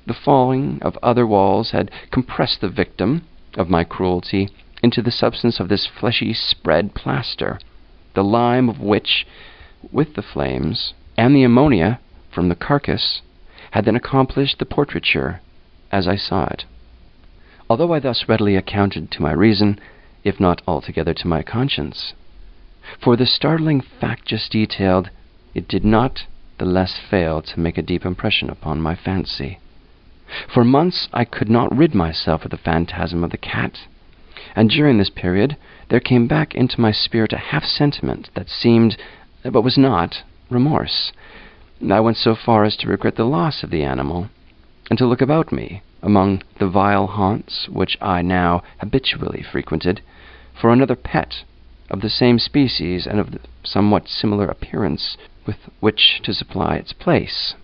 The 0.07 0.15
falling 0.15 0.79
of 0.83 0.99
other 1.03 1.27
walls 1.27 1.71
had 1.71 1.91
compressed 2.11 2.61
the 2.61 2.69
victim 2.69 3.23
of 3.55 3.71
my 3.71 3.85
cruelty 3.85 4.49
into 4.83 5.03
the 5.03 5.11
substance 5.11 5.61
of 5.61 5.69
this 5.69 5.87
fleshy 5.87 6.33
spread 6.33 6.95
plaster, 6.95 7.61
the 8.15 8.25
lime 8.25 8.69
of 8.69 8.81
which, 8.81 9.27
with 9.93 10.15
the 10.15 10.23
flames, 10.23 10.95
and 11.17 11.35
the 11.35 11.45
ammonia 11.45 12.01
from 12.31 12.49
the 12.49 12.55
carcass, 12.55 13.23
had 13.73 13.85
then 13.85 13.97
accomplished 13.97 14.59
the 14.59 14.67
portraiture 14.67 15.41
as 15.93 16.09
I 16.09 16.17
saw 16.17 16.47
it. 16.47 16.65
Although 17.69 17.93
I 17.93 18.01
thus 18.01 18.29
readily 18.29 18.57
accounted 18.57 19.11
to 19.13 19.23
my 19.23 19.33
reason, 19.33 19.79
if 20.25 20.41
not 20.41 20.63
altogether 20.67 21.15
to 21.15 21.29
my 21.29 21.43
conscience, 21.43 22.15
for 22.99 23.17
the 23.17 23.27
startling 23.27 23.81
fact 23.81 24.27
just 24.27 24.53
detailed, 24.53 25.11
it 25.55 25.69
did 25.69 25.85
not 25.85 26.27
the 26.59 26.65
less 26.65 26.99
fail 26.99 27.41
to 27.41 27.61
make 27.61 27.79
a 27.79 27.83
deep 27.83 28.05
impression 28.05 28.51
upon 28.51 28.81
my 28.83 28.95
fancy. 28.95 29.59
For 30.53 30.65
months 30.65 31.09
I 31.13 31.25
could 31.25 31.49
not 31.49 31.77
rid 31.77 31.95
myself 31.95 32.45
of 32.45 32.51
the 32.51 32.57
phantasm 32.57 33.25
of 33.25 33.31
the 33.31 33.39
cat, 33.39 33.87
and 34.55 34.71
during 34.71 34.99
this 34.99 35.11
period 35.11 35.57
there 35.89 36.01
came 36.01 36.27
back 36.27 36.55
into 36.55 36.81
my 36.81 36.93
spirit 36.93 37.33
a 37.33 37.39
half 37.39 37.65
sentiment 37.65 38.31
that 38.35 38.49
seemed, 38.49 38.97
but 39.43 39.63
was 39.63 39.79
not, 39.79 40.23
remorse. 40.51 41.13
I 41.89 42.01
went 42.01 42.17
so 42.17 42.35
far 42.35 42.65
as 42.65 42.77
to 42.77 42.89
regret 42.89 43.17
the 43.17 43.25
loss 43.25 43.63
of 43.63 43.71
the 43.71 43.83
animal, 43.83 44.29
and 44.91 44.99
to 44.99 45.07
look 45.07 45.21
about 45.21 45.51
me, 45.51 45.83
among 46.03 46.43
the 46.59 46.69
vile 46.69 47.07
haunts 47.07 47.69
which 47.69 47.97
I 48.01 48.23
now 48.23 48.63
habitually 48.79 49.43
frequented, 49.43 50.03
for 50.55 50.73
another 50.73 50.97
pet 50.97 51.45
of 51.91 52.01
the 52.01 52.11
same 52.11 52.39
species 52.39 53.07
and 53.07 53.19
of 53.19 53.39
somewhat 53.65 54.09
similar 54.09 54.47
appearance 54.47 55.17
with 55.47 55.57
which 55.81 56.21
to 56.23 56.33
supply 56.33 56.77
its 56.77 56.93
place. 56.93 57.55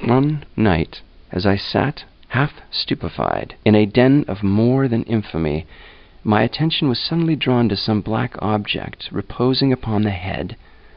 One 0.00 0.44
night, 0.56 1.02
as 1.30 1.46
I 1.46 1.56
sat, 1.56 2.04
half 2.28 2.52
stupefied, 2.70 3.54
in 3.64 3.74
a 3.74 3.86
den 3.86 4.24
of 4.26 4.42
more 4.42 4.88
than 4.88 5.02
infamy, 5.04 5.66
my 6.24 6.42
attention 6.42 6.88
was 6.88 6.98
suddenly 6.98 7.36
drawn 7.36 7.68
to 7.68 7.76
some 7.76 8.00
black 8.00 8.34
object 8.40 9.08
reposing 9.12 9.72
upon 9.72 10.02
the 10.02 10.10
head 10.10 10.56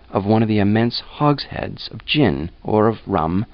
of 0.09 0.25
one 0.25 0.41
of 0.41 0.49
the 0.49 0.59
immense 0.59 0.99
hogsheads 0.99 1.87
of 1.89 2.05
gin 2.05 2.51
or 2.61 2.87
of 2.87 2.99
rum 3.07 3.45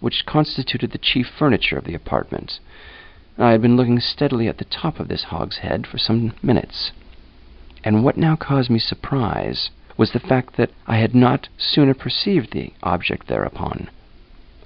which 0.00 0.26
constituted 0.26 0.90
the 0.90 0.98
chief 0.98 1.26
furniture 1.26 1.76
of 1.76 1.84
the 1.84 1.94
apartment. 1.94 2.60
I 3.38 3.52
had 3.52 3.62
been 3.62 3.76
looking 3.76 4.00
steadily 4.00 4.48
at 4.48 4.58
the 4.58 4.64
top 4.64 4.98
of 5.00 5.08
this 5.08 5.24
hogshead 5.24 5.86
for 5.86 5.98
some 5.98 6.32
minutes, 6.42 6.92
and 7.86 8.02
what 8.02 8.16
now 8.16 8.34
caused 8.34 8.68
me 8.68 8.80
surprise 8.80 9.70
was 9.96 10.10
the 10.10 10.18
fact 10.18 10.56
that 10.56 10.72
I 10.88 10.96
had 10.96 11.14
not 11.14 11.48
sooner 11.56 11.94
perceived 11.94 12.50
the 12.50 12.72
object 12.82 13.28
thereupon. 13.28 13.88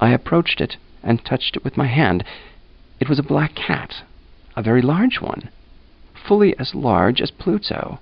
I 0.00 0.12
approached 0.12 0.59
it 0.59 0.79
and 1.03 1.23
touched 1.23 1.55
it 1.55 1.62
with 1.62 1.77
my 1.77 1.87
hand. 1.87 2.25
It 2.99 3.11
was 3.11 3.19
a 3.19 3.23
black 3.23 3.55
cat, 3.55 4.05
a 4.57 4.62
very 4.62 4.81
large 4.81 5.21
one, 5.21 5.50
fully 6.15 6.59
as 6.59 6.75
large 6.75 7.21
as 7.21 7.31
Pluto, 7.31 8.00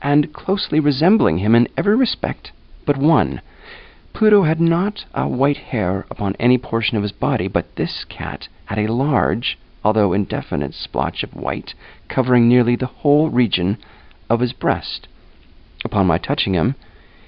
and 0.00 0.32
closely 0.32 0.80
resembling 0.80 1.36
him 1.36 1.54
in 1.54 1.68
every 1.76 1.94
respect 1.94 2.50
but 2.86 2.96
one. 2.96 3.42
Pluto 4.14 4.44
had 4.44 4.58
not 4.58 5.04
a 5.12 5.28
white 5.28 5.58
hair 5.58 6.06
upon 6.10 6.34
any 6.40 6.56
portion 6.56 6.96
of 6.96 7.02
his 7.02 7.12
body, 7.12 7.46
but 7.46 7.76
this 7.76 8.04
cat 8.04 8.48
had 8.64 8.78
a 8.78 8.90
large, 8.90 9.58
although 9.84 10.14
indefinite, 10.14 10.72
splotch 10.72 11.22
of 11.22 11.36
white 11.36 11.74
covering 12.08 12.48
nearly 12.48 12.74
the 12.74 12.86
whole 12.86 13.28
region 13.28 13.76
of 14.30 14.40
his 14.40 14.54
breast. 14.54 15.08
Upon 15.84 16.06
my 16.06 16.16
touching 16.16 16.54
him, 16.54 16.76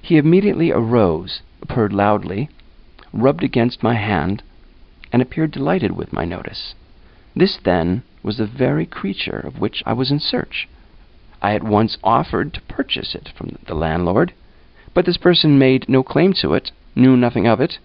he 0.01 0.17
immediately 0.17 0.71
arose, 0.71 1.43
purred 1.69 1.93
loudly, 1.93 2.49
rubbed 3.13 3.43
against 3.43 3.83
my 3.83 3.95
hand, 3.95 4.43
and 5.13 5.21
appeared 5.21 5.51
delighted 5.51 5.93
with 5.93 6.13
my 6.13 6.25
notice. 6.25 6.75
This, 7.35 7.59
then, 7.59 8.03
was 8.23 8.39
the 8.39 8.47
very 8.47 8.87
creature 8.87 9.39
of 9.39 9.61
which 9.61 9.83
I 9.85 9.93
was 9.93 10.11
in 10.11 10.21
search. 10.21 10.69
I 11.43 11.55
at 11.55 11.65
once 11.65 11.99
offered 12.05 12.55
to 12.55 12.61
purchase 12.63 13.15
it 13.15 13.33
from 13.37 13.59
the 13.67 13.75
landlord, 13.75 14.33
but 14.95 15.05
this 15.05 15.17
person 15.17 15.59
made 15.59 15.89
no 15.89 16.03
claim 16.03 16.33
to 16.35 16.55
it, 16.55 16.71
knew 16.95 17.17
nothing 17.17 17.47
of 17.47 17.61
it, 17.61 17.79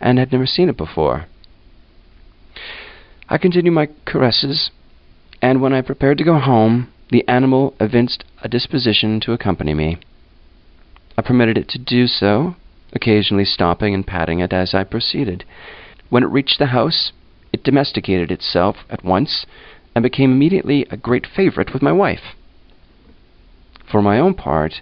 and 0.00 0.18
had 0.18 0.32
never 0.32 0.46
seen 0.46 0.68
it 0.68 0.76
before. 0.76 1.26
I 3.28 3.38
continued 3.38 3.72
my 3.72 3.88
caresses, 4.04 4.70
and 5.40 5.60
when 5.60 5.72
I 5.72 5.80
prepared 5.80 6.18
to 6.18 6.24
go 6.24 6.38
home, 6.38 6.88
the 7.12 7.28
animal 7.28 7.74
evinced 7.78 8.24
a 8.42 8.48
disposition 8.48 9.20
to 9.20 9.34
accompany 9.34 9.74
me. 9.74 9.98
I 11.18 11.20
permitted 11.20 11.58
it 11.58 11.68
to 11.68 11.78
do 11.78 12.06
so, 12.06 12.56
occasionally 12.94 13.44
stopping 13.44 13.94
and 13.94 14.06
patting 14.06 14.38
it 14.40 14.54
as 14.54 14.72
I 14.72 14.84
proceeded. 14.84 15.44
When 16.08 16.22
it 16.22 16.30
reached 16.30 16.58
the 16.58 16.66
house, 16.66 17.12
it 17.52 17.62
domesticated 17.62 18.32
itself 18.32 18.86
at 18.88 19.04
once 19.04 19.44
and 19.94 20.02
became 20.02 20.32
immediately 20.32 20.86
a 20.90 20.96
great 20.96 21.26
favorite 21.26 21.74
with 21.74 21.82
my 21.82 21.92
wife. 21.92 22.34
For 23.84 24.00
my 24.00 24.18
own 24.18 24.32
part, 24.32 24.80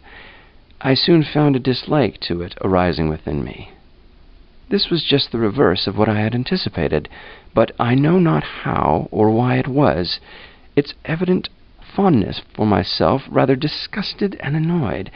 I 0.80 0.94
soon 0.94 1.24
found 1.24 1.56
a 1.56 1.58
dislike 1.58 2.20
to 2.20 2.42
it 2.42 2.54
arising 2.60 3.08
within 3.08 3.42
me. 3.42 3.72
This 4.68 4.88
was 4.88 5.02
just 5.02 5.32
the 5.32 5.38
reverse 5.38 5.88
of 5.88 5.98
what 5.98 6.08
I 6.08 6.20
had 6.20 6.36
anticipated, 6.36 7.08
but 7.54 7.72
I 7.80 7.96
know 7.96 8.20
not 8.20 8.44
how 8.44 9.08
or 9.10 9.32
why 9.32 9.56
it 9.56 9.66
was. 9.66 10.20
Its 10.76 10.94
evident 11.04 11.48
fondness 11.94 12.42
for 12.54 12.66
myself 12.66 13.22
rather 13.30 13.56
disgusted 13.56 14.36
and 14.40 14.56
annoyed. 14.56 15.10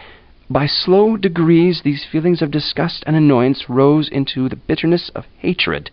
By 0.50 0.66
slow 0.66 1.16
degrees, 1.16 1.82
these 1.82 2.04
feelings 2.04 2.42
of 2.42 2.50
disgust 2.50 3.04
and 3.06 3.16
annoyance 3.16 3.68
rose 3.68 4.08
into 4.08 4.48
the 4.48 4.56
bitterness 4.56 5.08
of 5.10 5.26
hatred. 5.38 5.90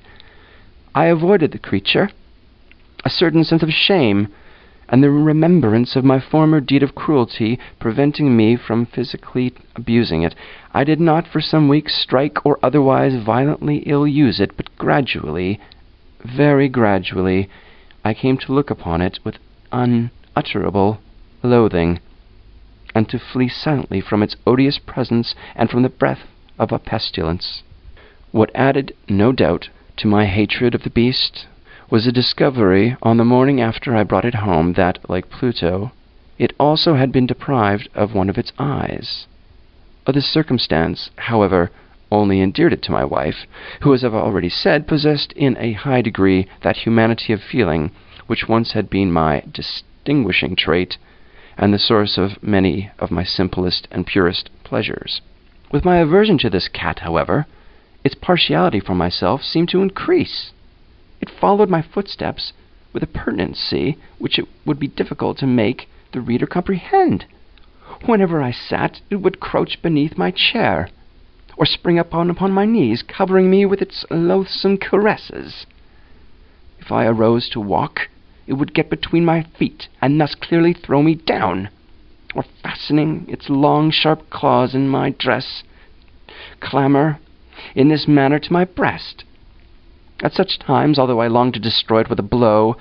I 0.93 1.05
avoided 1.05 1.51
the 1.51 1.59
creature, 1.59 2.09
a 3.05 3.09
certain 3.09 3.43
sense 3.43 3.63
of 3.63 3.71
shame 3.71 4.27
and 4.91 5.01
the 5.01 5.09
remembrance 5.09 5.95
of 5.95 6.03
my 6.03 6.19
former 6.19 6.59
deed 6.59 6.83
of 6.83 6.93
cruelty 6.93 7.57
preventing 7.79 8.35
me 8.35 8.57
from 8.57 8.85
physically 8.85 9.53
abusing 9.73 10.21
it, 10.21 10.35
I 10.73 10.83
did 10.83 11.00
not 11.00 11.25
for 11.25 11.39
some 11.39 11.69
weeks 11.69 11.95
strike 11.95 12.45
or 12.45 12.59
otherwise 12.61 13.15
violently 13.15 13.77
ill 13.85 14.05
use 14.05 14.41
it, 14.41 14.51
but 14.57 14.75
gradually, 14.77 15.61
very 16.25 16.67
gradually, 16.67 17.50
I 18.03 18.13
came 18.13 18.38
to 18.39 18.51
look 18.51 18.69
upon 18.69 19.01
it 19.01 19.19
with 19.23 19.38
unutterable 20.35 21.01
loathing, 21.43 22.00
and 22.95 23.09
to 23.09 23.19
flee 23.19 23.50
silently 23.50 24.00
from 24.00 24.23
its 24.23 24.35
odious 24.47 24.77
presence 24.77 25.35
and 25.55 25.69
from 25.69 25.81
the 25.81 25.89
breath 25.89 26.27
of 26.57 26.71
a 26.71 26.79
pestilence. 26.79 27.63
What 28.31 28.51
added, 28.55 28.93
no 29.09 29.31
doubt, 29.33 29.69
to 29.97 30.07
my 30.07 30.25
hatred 30.25 30.73
of 30.73 30.83
the 30.83 30.89
beast 30.89 31.47
was 31.89 32.05
the 32.05 32.11
discovery 32.11 32.95
on 33.01 33.17
the 33.17 33.25
morning 33.25 33.59
after 33.59 33.95
I 33.95 34.03
brought 34.03 34.23
it 34.23 34.35
home 34.35 34.73
that, 34.73 35.00
like 35.09 35.29
Pluto, 35.29 35.91
it 36.39 36.53
also 36.57 36.95
had 36.95 37.11
been 37.11 37.27
deprived 37.27 37.89
of 37.93 38.13
one 38.13 38.29
of 38.29 38.38
its 38.38 38.53
eyes. 38.57 39.27
This 40.07 40.25
circumstance, 40.25 41.09
however, 41.17 41.71
only 42.11 42.41
endeared 42.41 42.73
it 42.73 42.81
to 42.83 42.91
my 42.91 43.03
wife, 43.03 43.45
who, 43.81 43.93
as 43.93 44.03
I 44.03 44.07
have 44.07 44.13
already 44.13 44.50
said, 44.50 44.88
possessed 44.88 45.33
in 45.33 45.57
a 45.59 45.73
high 45.73 46.01
degree 46.01 46.47
that 46.61 46.77
humanity 46.77 47.33
of 47.33 47.41
feeling 47.41 47.91
which 48.27 48.47
once 48.47 48.71
had 48.71 48.89
been 48.89 49.11
my 49.11 49.43
distinguishing 50.03 50.55
trait 50.55 50.98
and 51.58 51.72
the 51.72 51.77
source 51.77 52.17
of 52.17 52.41
many 52.41 52.89
of 52.98 53.12
my 53.12 53.24
simplest 53.24 53.88
and 53.91 54.08
purest 54.08 54.50
pleasures. 54.63 55.22
With 55.72 55.86
my 55.86 55.98
aversion 55.98 56.39
to 56.39 56.50
this 56.50 56.67
cat, 56.67 57.00
however, 57.00 57.46
its 58.03 58.15
partiality 58.15 58.79
for 58.79 58.96
myself 58.96 59.43
seemed 59.43 59.70
to 59.70 59.81
increase. 59.84 60.53
It 61.22 61.29
followed 61.29 61.70
my 61.70 61.84
footsteps 61.84 62.51
with 62.93 63.03
a 63.03 63.08
pertinency 63.08 63.98
which 64.17 64.39
it 64.39 64.48
would 64.65 64.79
be 64.79 64.88
difficult 64.88 65.38
to 65.38 65.48
make 65.48 65.88
the 66.13 66.22
reader 66.22 66.48
comprehend. 66.48 67.25
Whenever 68.05 68.41
I 68.41 68.51
sat, 68.51 69.01
it 69.12 69.17
would 69.17 69.39
crouch 69.39 69.84
beneath 69.84 70.17
my 70.17 70.31
chair, 70.31 70.89
or 71.58 71.65
spring 71.67 72.00
upon 72.00 72.31
upon 72.31 72.51
my 72.51 72.65
knees, 72.65 73.03
covering 73.03 73.51
me 73.51 73.67
with 73.67 73.84
its 73.84 74.03
loathsome 74.10 74.77
caresses. 74.77 75.67
If 76.79 76.91
I 76.91 77.05
arose 77.05 77.48
to 77.50 77.60
walk, 77.60 78.10
it 78.48 78.53
would 78.53 78.74
get 78.74 78.89
between 78.89 79.25
my 79.25 79.43
feet, 79.57 79.88
and 80.01 80.19
thus 80.19 80.36
clearly 80.36 80.74
throw 80.74 81.01
me 81.01 81.15
down, 81.15 81.69
or 82.36 82.43
fastening 82.63 83.25
its 83.27 83.50
long 83.50 83.91
sharp 83.91 84.29
claws 84.29 84.74
in 84.74 84.88
my 84.88 85.12
dress, 85.12 85.63
clamber 86.60 87.19
in 87.75 87.89
this 87.89 88.07
manner 88.07 88.39
to 88.39 88.53
my 88.53 88.65
breast. 88.65 89.24
At 90.24 90.33
such 90.33 90.60
times, 90.60 91.00
although 91.00 91.21
I 91.21 91.27
longed 91.27 91.55
to 91.55 91.60
destroy 91.60 92.01
it 92.01 92.10
with 92.10 92.19
a 92.19 92.24
blow, 92.24 92.77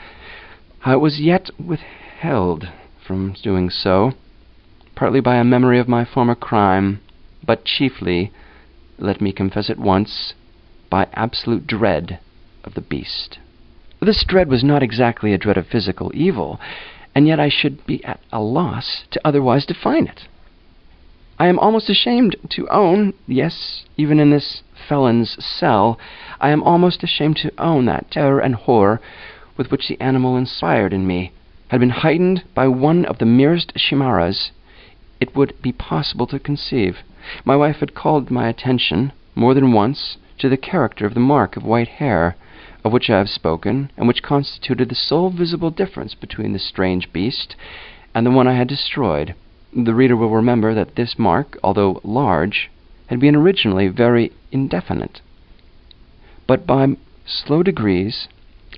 I 0.84 0.96
was 0.96 1.20
yet 1.20 1.50
withheld 1.58 2.68
from 3.06 3.34
doing 3.42 3.70
so, 3.70 4.12
partly 4.94 5.20
by 5.20 5.36
a 5.36 5.44
memory 5.44 5.78
of 5.78 5.88
my 5.88 6.04
former 6.04 6.34
crime, 6.34 7.00
but 7.44 7.64
chiefly, 7.64 8.32
let 8.98 9.20
me 9.20 9.32
confess 9.32 9.70
at 9.70 9.78
once, 9.78 10.34
by 10.90 11.08
absolute 11.14 11.66
dread 11.66 12.18
of 12.64 12.74
the 12.74 12.80
beast. 12.80 13.38
This 14.02 14.24
dread 14.24 14.48
was 14.48 14.64
not 14.64 14.82
exactly 14.82 15.34
a 15.34 15.38
dread 15.38 15.58
of 15.58 15.66
physical 15.66 16.10
evil, 16.14 16.58
and 17.14 17.28
yet 17.28 17.38
I 17.38 17.50
should 17.50 17.84
be 17.84 18.02
at 18.02 18.18
a 18.32 18.40
loss 18.40 19.04
to 19.10 19.20
otherwise 19.26 19.66
define 19.66 20.06
it. 20.06 20.26
I 21.38 21.48
am 21.48 21.58
almost 21.58 21.90
ashamed 21.90 22.34
to 22.50 22.68
own, 22.68 23.12
yes, 23.26 23.84
even 23.98 24.18
in 24.18 24.30
this 24.30 24.62
felon's 24.88 25.44
cell, 25.44 25.98
I 26.40 26.48
am 26.48 26.62
almost 26.62 27.02
ashamed 27.02 27.36
to 27.38 27.52
own 27.58 27.84
that 27.86 28.10
terror 28.10 28.40
and 28.40 28.54
horror 28.54 29.02
with 29.58 29.70
which 29.70 29.88
the 29.88 30.00
animal 30.00 30.34
inspired 30.34 30.94
in 30.94 31.06
me 31.06 31.32
had 31.68 31.80
been 31.80 31.90
heightened 31.90 32.44
by 32.54 32.68
one 32.68 33.04
of 33.04 33.18
the 33.18 33.26
merest 33.26 33.74
chimeras 33.76 34.50
it 35.20 35.36
would 35.36 35.60
be 35.60 35.72
possible 35.72 36.26
to 36.28 36.38
conceive. 36.38 37.00
My 37.44 37.54
wife 37.54 37.80
had 37.80 37.94
called 37.94 38.30
my 38.30 38.48
attention, 38.48 39.12
more 39.34 39.52
than 39.52 39.72
once, 39.72 40.16
to 40.38 40.48
the 40.48 40.56
character 40.56 41.04
of 41.04 41.12
the 41.12 41.20
mark 41.20 41.58
of 41.58 41.64
white 41.64 41.88
hair 41.88 42.36
of 42.84 42.92
which 42.92 43.10
I 43.10 43.18
have 43.18 43.28
spoken, 43.28 43.90
and 43.96 44.08
which 44.08 44.22
constituted 44.22 44.88
the 44.88 44.94
sole 44.94 45.30
visible 45.30 45.70
difference 45.70 46.14
between 46.14 46.52
the 46.52 46.58
strange 46.58 47.12
beast 47.12 47.56
and 48.14 48.26
the 48.26 48.30
one 48.30 48.48
I 48.48 48.54
had 48.54 48.68
destroyed. 48.68 49.34
The 49.72 49.94
reader 49.94 50.16
will 50.16 50.30
remember 50.30 50.74
that 50.74 50.96
this 50.96 51.18
mark, 51.18 51.58
although 51.62 52.00
large, 52.02 52.70
had 53.08 53.20
been 53.20 53.36
originally 53.36 53.88
very 53.88 54.32
indefinite. 54.50 55.20
But 56.46 56.66
by 56.66 56.96
slow 57.24 57.62
degrees, 57.62 58.28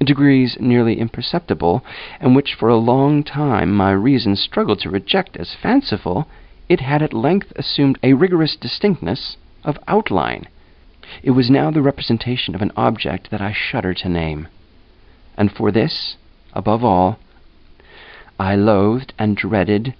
degrees 0.05 0.57
nearly 0.61 0.99
imperceptible, 0.99 1.85
and 2.21 2.35
which 2.35 2.55
for 2.55 2.69
a 2.69 2.77
long 2.77 3.23
time 3.23 3.73
my 3.73 3.93
reason 3.93 4.37
struggled 4.37 4.81
to 4.81 4.91
reject 4.91 5.37
as 5.37 5.55
fanciful, 5.55 6.29
it 6.69 6.81
had 6.81 7.03
at 7.03 7.15
length 7.15 7.53
assumed 7.57 7.99
a 8.03 8.15
rigorous 8.15 8.57
distinctness 8.57 9.37
of 9.65 9.79
outline. 9.87 10.47
It 11.23 11.33
was 11.33 11.51
now 11.51 11.71
the 11.71 11.83
representation 11.83 12.55
of 12.55 12.63
an 12.63 12.73
object 12.77 13.31
that 13.31 13.41
I 13.41 13.53
shudder 13.53 13.93
to 13.95 14.09
name. 14.09 14.49
And 15.37 15.53
for 15.53 15.71
this, 15.71 16.17
above 16.53 16.85
all, 16.85 17.19
I 18.39 18.55
loathed 18.55 19.13
and 19.19 19.37
dreaded, 19.37 19.95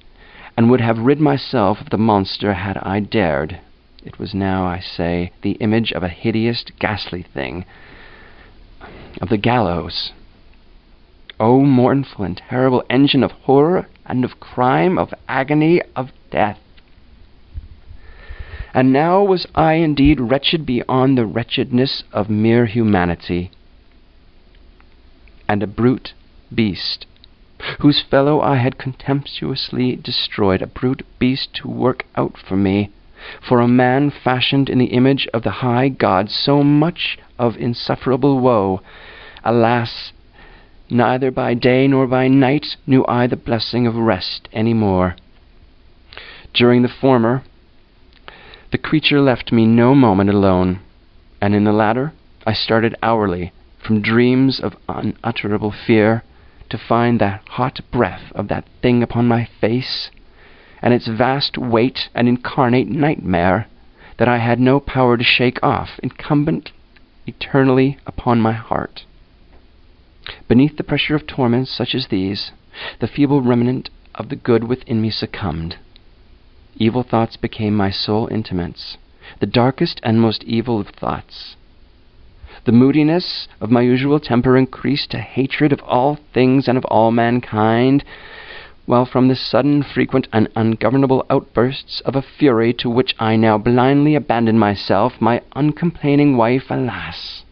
and 0.57 0.71
would 0.71 0.81
have 0.81 0.99
rid 0.99 1.21
myself 1.21 1.81
of 1.81 1.91
the 1.91 1.99
monster 1.99 2.55
had 2.55 2.79
I 2.79 3.01
dared. 3.01 3.61
It 4.05 4.19
was 4.19 4.35
now, 4.35 4.65
I 4.67 4.81
say, 4.81 5.33
the 5.43 5.53
image 5.53 5.93
of 5.93 6.03
a 6.03 6.09
hideous, 6.09 6.65
ghastly 6.79 7.23
thing, 7.23 7.65
of 9.21 9.29
the 9.29 9.37
gallows. 9.37 10.13
O 11.39 11.57
oh, 11.57 11.61
mournful 11.61 12.25
and 12.25 12.37
terrible 12.37 12.85
engine 12.91 13.23
of 13.23 13.33
horror 13.33 13.89
and 14.07 14.25
of 14.25 14.41
crime, 14.41 14.99
of 14.99 15.15
agony, 15.29 15.83
of 15.95 16.13
death! 16.31 16.59
And 18.75 18.93
now 18.93 19.23
was 19.23 19.47
I 19.55 19.75
indeed 19.75 20.19
wretched 20.21 20.65
beyond 20.65 21.19
the 21.19 21.27
wretchedness 21.27 22.05
of 22.13 22.31
mere 22.31 22.67
humanity, 22.67 23.51
and 25.47 25.63
a 25.63 25.67
brute 25.67 26.15
beast, 26.55 27.07
whose 27.81 28.01
fellow 28.01 28.41
I 28.41 28.57
had 28.57 28.79
contemptuously 28.79 29.97
destroyed, 29.97 30.63
a 30.63 30.67
brute 30.67 31.03
beast 31.19 31.53
to 31.57 31.69
work 31.69 32.07
out 32.17 32.39
for 32.39 32.57
me, 32.57 32.91
for 33.41 33.61
a 33.61 33.69
man 33.69 34.11
fashioned 34.11 34.71
in 34.71 34.79
the 34.79 34.87
image 34.87 35.29
of 35.35 35.43
the 35.43 35.61
high 35.63 35.89
God, 35.89 36.31
so 36.31 36.63
much 36.63 37.19
of 37.39 37.57
insufferable 37.59 38.39
woe. 38.39 38.81
Alas! 39.45 40.13
neither 40.93 41.31
by 41.31 41.55
day 41.55 41.87
nor 41.89 42.07
by 42.07 42.29
night 42.29 42.77
knew 42.87 43.05
I 43.09 43.27
the 43.27 43.37
blessing 43.37 43.87
of 43.87 43.97
rest 43.97 44.49
any 44.53 44.75
more. 44.75 45.17
During 46.53 46.83
the 46.83 46.89
former, 46.89 47.43
the 48.73 48.79
creature 48.79 49.21
left 49.21 49.53
me 49.53 49.67
no 49.67 49.95
moment 49.95 50.31
alone, 50.31 50.81
and 51.43 51.55
in 51.55 51.65
the 51.65 51.73
latter 51.73 52.13
I 52.47 52.55
started 52.55 52.97
hourly 53.03 53.53
from 53.79 54.01
dreams 54.01 54.59
of 54.59 54.77
unutterable 54.89 55.71
fear 55.71 56.25
to 56.71 56.79
find 56.79 57.21
that 57.21 57.47
hot 57.49 57.81
breath 57.91 58.33
of 58.35 58.49
that 58.49 58.65
thing 58.81 59.03
upon 59.03 59.29
my 59.29 59.47
face, 59.61 60.11
and 60.81 60.95
its 60.95 61.07
vast 61.07 61.59
weight 61.59 62.09
an 62.15 62.27
incarnate 62.27 62.89
nightmare 62.89 63.67
that 64.17 64.29
I 64.29 64.39
had 64.39 64.59
no 64.59 64.81
power 64.81 65.19
to 65.19 65.25
shake 65.25 65.63
off, 65.63 66.01
incumbent 66.03 66.73
eternally 67.27 67.99
upon 68.07 68.41
my 68.41 68.53
heart. 68.53 69.05
Beneath 70.49 70.79
the 70.79 70.85
pressure 70.85 71.15
of 71.15 71.27
torments 71.27 71.71
such 71.71 71.95
as 71.95 72.07
these, 72.07 72.53
the 73.01 73.07
feeble 73.07 73.43
remnant 73.43 73.91
of 74.15 74.31
the 74.31 74.37
good 74.37 74.65
within 74.65 75.03
me 75.03 75.11
succumbed. 75.11 75.77
Evil 76.77 77.03
thoughts 77.03 77.37
became 77.37 77.77
my 77.77 77.91
sole 77.91 78.29
intimates, 78.29 78.97
the 79.41 79.47
darkest 79.47 80.01
and 80.03 80.21
most 80.21 80.43
evil 80.45 80.81
of 80.81 80.89
thoughts. 80.89 81.57
The 82.65 82.73
moodiness 82.73 83.49
of 83.61 83.71
my 83.71 83.83
usual 83.83 84.19
temper 84.19 84.57
increased 84.57 85.11
to 85.11 85.19
hatred 85.19 85.73
of 85.73 85.83
all 85.83 86.19
things 86.33 86.69
and 86.69 86.79
of 86.79 86.85
all 86.87 87.11
mankind, 87.11 88.05
while 88.87 89.05
from 89.05 89.29
the 89.29 89.37
sudden, 89.37 89.83
frequent, 89.83 90.29
and 90.33 90.49
ungovernable 90.57 91.27
outbursts 91.29 92.01
of 92.01 92.17
a 92.17 92.23
fury 92.23 92.73
to 92.75 92.89
which 92.89 93.15
I 93.19 93.37
now 93.37 93.59
blindly 93.59 94.15
abandoned 94.15 94.59
myself, 94.59 95.21
my 95.21 95.43
uncomplaining 95.55 96.37
wife, 96.37 96.71
alas! 96.71 97.45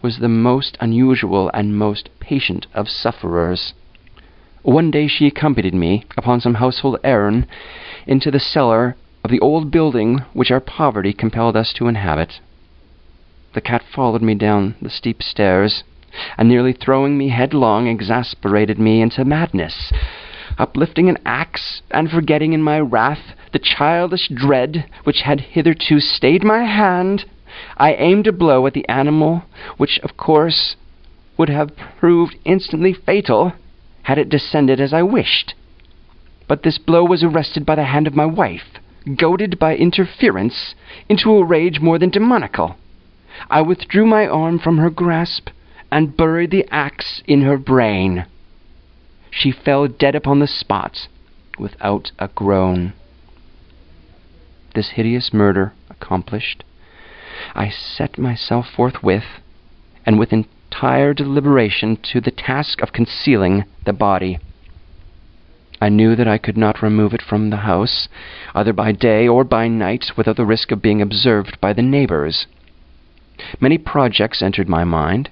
was 0.00 0.18
the 0.18 0.28
most 0.28 0.76
unusual 0.80 1.50
and 1.52 1.76
most 1.76 2.08
patient 2.18 2.66
of 2.72 2.88
sufferers. 2.88 3.74
One 4.64 4.90
day 4.90 5.08
she 5.08 5.26
accompanied 5.26 5.74
me 5.74 6.06
upon 6.16 6.40
some 6.40 6.54
household 6.54 6.98
errand 7.04 7.46
into 8.06 8.30
the 8.30 8.40
cellar 8.40 8.96
of 9.22 9.30
the 9.30 9.40
old 9.40 9.70
building 9.70 10.22
which 10.32 10.50
our 10.50 10.58
poverty 10.58 11.12
compelled 11.12 11.54
us 11.54 11.70
to 11.74 11.86
inhabit. 11.86 12.40
The 13.52 13.60
cat 13.60 13.82
followed 13.82 14.22
me 14.22 14.34
down 14.34 14.76
the 14.80 14.88
steep 14.88 15.22
stairs, 15.22 15.84
and 16.38 16.48
nearly 16.48 16.72
throwing 16.72 17.18
me 17.18 17.28
headlong, 17.28 17.88
exasperated 17.88 18.78
me 18.78 19.02
into 19.02 19.22
madness. 19.22 19.92
Uplifting 20.56 21.10
an 21.10 21.18
axe, 21.26 21.82
and 21.90 22.10
forgetting 22.10 22.54
in 22.54 22.62
my 22.62 22.80
wrath 22.80 23.34
the 23.52 23.58
childish 23.58 24.28
dread 24.28 24.86
which 25.04 25.20
had 25.20 25.40
hitherto 25.40 26.00
stayed 26.00 26.42
my 26.42 26.64
hand, 26.64 27.26
I 27.76 27.92
aimed 27.96 28.26
a 28.26 28.32
blow 28.32 28.66
at 28.66 28.72
the 28.72 28.88
animal, 28.88 29.42
which 29.76 29.98
of 29.98 30.16
course 30.16 30.76
would 31.36 31.50
have 31.50 31.76
proved 31.98 32.38
instantly 32.46 32.94
fatal 32.94 33.52
had 34.04 34.18
it 34.18 34.28
descended 34.28 34.80
as 34.80 34.92
I 34.92 35.02
wished. 35.02 35.54
But 36.46 36.62
this 36.62 36.78
blow 36.78 37.04
was 37.04 37.22
arrested 37.22 37.66
by 37.66 37.74
the 37.74 37.84
hand 37.84 38.06
of 38.06 38.14
my 38.14 38.26
wife, 38.26 38.78
goaded 39.16 39.58
by 39.58 39.76
interference 39.76 40.74
into 41.08 41.32
a 41.32 41.44
rage 41.44 41.80
more 41.80 41.98
than 41.98 42.10
demoniacal. 42.10 42.76
I 43.50 43.62
withdrew 43.62 44.06
my 44.06 44.26
arm 44.26 44.58
from 44.58 44.78
her 44.78 44.90
grasp 44.90 45.48
and 45.90 46.16
buried 46.16 46.50
the 46.50 46.66
axe 46.70 47.22
in 47.26 47.42
her 47.42 47.58
brain. 47.58 48.26
She 49.30 49.50
fell 49.50 49.88
dead 49.88 50.14
upon 50.14 50.38
the 50.38 50.46
spot 50.46 51.08
without 51.58 52.12
a 52.18 52.28
groan. 52.28 52.92
This 54.74 54.90
hideous 54.90 55.32
murder 55.32 55.72
accomplished, 55.88 56.64
I 57.54 57.68
set 57.68 58.18
myself 58.18 58.66
forthwith, 58.68 59.40
and 60.04 60.18
with 60.18 60.32
entire 60.74 61.14
deliberation, 61.14 61.96
to 61.96 62.20
the 62.20 62.32
task 62.32 62.82
of 62.82 62.92
concealing 62.92 63.64
the 63.84 63.92
body. 63.92 64.40
I 65.80 65.88
knew 65.88 66.16
that 66.16 66.26
I 66.26 66.36
could 66.36 66.56
not 66.56 66.82
remove 66.82 67.14
it 67.14 67.22
from 67.22 67.50
the 67.50 67.58
house, 67.58 68.08
either 68.56 68.72
by 68.72 68.90
day 68.90 69.28
or 69.28 69.44
by 69.44 69.68
night, 69.68 70.10
without 70.16 70.36
the 70.36 70.44
risk 70.44 70.72
of 70.72 70.82
being 70.82 71.00
observed 71.00 71.60
by 71.60 71.74
the 71.74 71.82
neighbors. 71.82 72.48
Many 73.60 73.78
projects 73.78 74.42
entered 74.42 74.68
my 74.68 74.82
mind. 74.82 75.30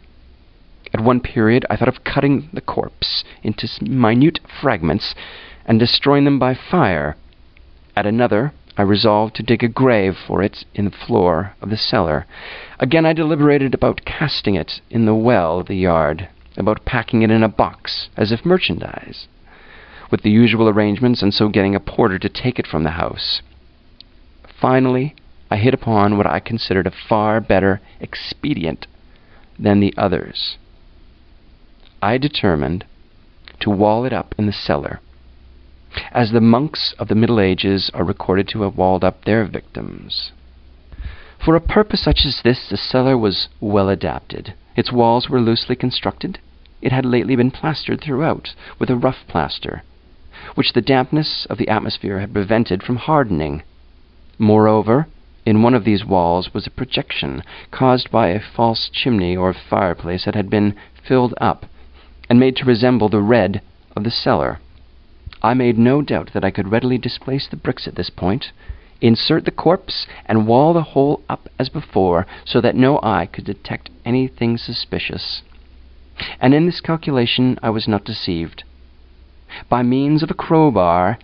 At 0.95 1.01
one 1.01 1.19
period 1.19 1.67
I 1.69 1.77
thought 1.77 1.89
of 1.89 2.05
cutting 2.05 2.49
the 2.53 2.61
corpse 2.61 3.25
into 3.43 3.69
minute 3.83 4.39
fragments 4.61 5.13
and 5.67 5.81
destroying 5.81 6.25
them 6.25 6.39
by 6.39 6.55
fire. 6.55 7.17
At 7.97 8.07
another 8.07 8.53
I 8.77 8.83
resolved 8.83 9.37
to 9.37 9.43
dig 9.43 9.63
a 9.63 9.69
grave 9.69 10.17
for 10.17 10.43
it 10.43 10.65
in 10.75 10.87
the 10.87 10.91
floor 10.91 11.55
of 11.61 11.71
the 11.71 11.77
cellar. 11.77 12.27
Again 12.81 13.05
I 13.05 13.13
deliberated 13.13 13.75
about 13.75 14.05
casting 14.05 14.55
it 14.55 14.81
in 14.91 15.05
the 15.05 15.15
well 15.15 15.61
of 15.61 15.67
the 15.67 15.77
yard, 15.77 16.29
about 16.57 16.85
packing 16.85 17.23
it 17.23 17.31
in 17.31 17.43
a 17.43 17.49
box 17.49 18.09
as 18.17 18.33
if 18.33 18.45
merchandise. 18.47 19.29
with 20.13 20.23
the 20.23 20.31
usual 20.31 20.69
arrangements, 20.69 21.23
and 21.23 21.33
so 21.33 21.49
getting 21.49 21.75
a 21.75 21.81
porter 21.81 22.19
to 22.19 22.29
take 22.29 22.59
it 22.59 22.67
from 22.67 22.85
the 22.85 22.91
house. 22.91 23.41
Finally, 24.61 25.17
I 25.51 25.57
hit 25.57 25.75
upon 25.75 26.17
what 26.17 26.27
I 26.27 26.39
considered 26.39 26.87
a 26.87 26.91
far 26.91 27.41
better 27.41 27.81
expedient 27.99 28.87
than 29.59 29.81
the 29.81 29.95
others. 29.97 30.59
I 32.03 32.19
determined 32.19 32.85
to 33.61 33.71
wall 33.71 34.05
it 34.05 34.13
up 34.13 34.35
in 34.39 34.47
the 34.47 34.53
cellar, 34.53 35.01
as 36.13 36.31
the 36.31 36.41
monks 36.41 36.95
of 36.99 37.09
the 37.09 37.15
Middle 37.15 37.41
Ages 37.41 37.91
are 37.95 38.05
recorded 38.05 38.49
to 38.49 38.63
have 38.63 38.77
walled 38.77 39.05
up 39.05 39.25
their 39.25 39.45
victims. 39.45 40.33
For 41.39 41.57
a 41.57 41.61
purpose 41.61 42.01
such 42.01 42.25
as 42.25 42.43
this, 42.43 42.69
the 42.69 42.77
cellar 42.77 43.19
was 43.19 43.49
well 43.61 43.89
adapted. 43.89 44.55
Its 44.77 44.93
walls 44.93 45.29
were 45.29 45.41
loosely 45.41 45.75
constructed. 45.75 46.39
It 46.81 46.93
had 46.93 47.05
lately 47.05 47.37
been 47.37 47.51
plastered 47.51 48.01
throughout 48.01 48.55
with 48.79 48.91
a 48.91 48.97
rough 48.97 49.27
plaster, 49.27 49.83
which 50.55 50.73
the 50.73 50.81
dampness 50.81 51.47
of 51.47 51.59
the 51.59 51.69
atmosphere 51.69 52.21
had 52.21 52.33
prevented 52.33 52.83
from 52.83 52.97
hardening. 52.97 53.63
Moreover, 54.39 55.09
in 55.45 55.63
one 55.63 55.75
of 55.75 55.85
these 55.85 56.05
walls 56.05 56.55
was 56.55 56.67
a 56.67 56.71
projection 56.71 57.43
caused 57.71 58.11
by 58.11 58.29
a 58.29 58.41
false 58.41 58.89
chimney 58.89 59.37
or 59.37 59.53
fireplace 59.53 60.25
that 60.25 60.35
had 60.35 60.49
been 60.49 60.75
filled 61.07 61.35
up 61.41 61.67
and 62.31 62.39
made 62.39 62.57
to 62.57 62.65
resemble 62.65 63.09
the 63.09 63.21
red 63.21 63.61
of 63.97 64.05
the 64.05 64.11
cellar. 64.11 64.61
I 65.45 65.55
made 65.55 65.77
no 65.77 66.03
doubt 66.03 66.31
that 66.35 66.45
I 66.45 66.53
could 66.53 66.71
readily 66.71 66.99
displace 66.99 67.49
the 67.49 67.57
bricks 67.57 67.89
at 67.89 67.97
this 67.97 68.11
point, 68.11 68.53
insert 69.01 69.45
the 69.45 69.51
corpse, 69.51 70.07
and 70.27 70.47
wall 70.47 70.73
the 70.73 70.83
whole 70.95 71.21
up 71.29 71.49
as 71.59 71.69
before, 71.69 72.29
so 72.45 72.61
that 72.61 72.77
no 72.77 73.01
eye 73.03 73.27
could 73.27 73.45
detect 73.45 73.91
anything 74.05 74.57
suspicious. 74.57 75.43
And 76.41 76.55
in 76.55 76.67
this 76.67 76.81
calculation 76.81 77.59
I 77.61 77.71
was 77.71 77.89
not 77.89 78.05
deceived. 78.05 78.63
By 79.69 79.83
means 79.83 80.23
of 80.23 80.31
a 80.31 80.35
crowbar, 80.35 81.19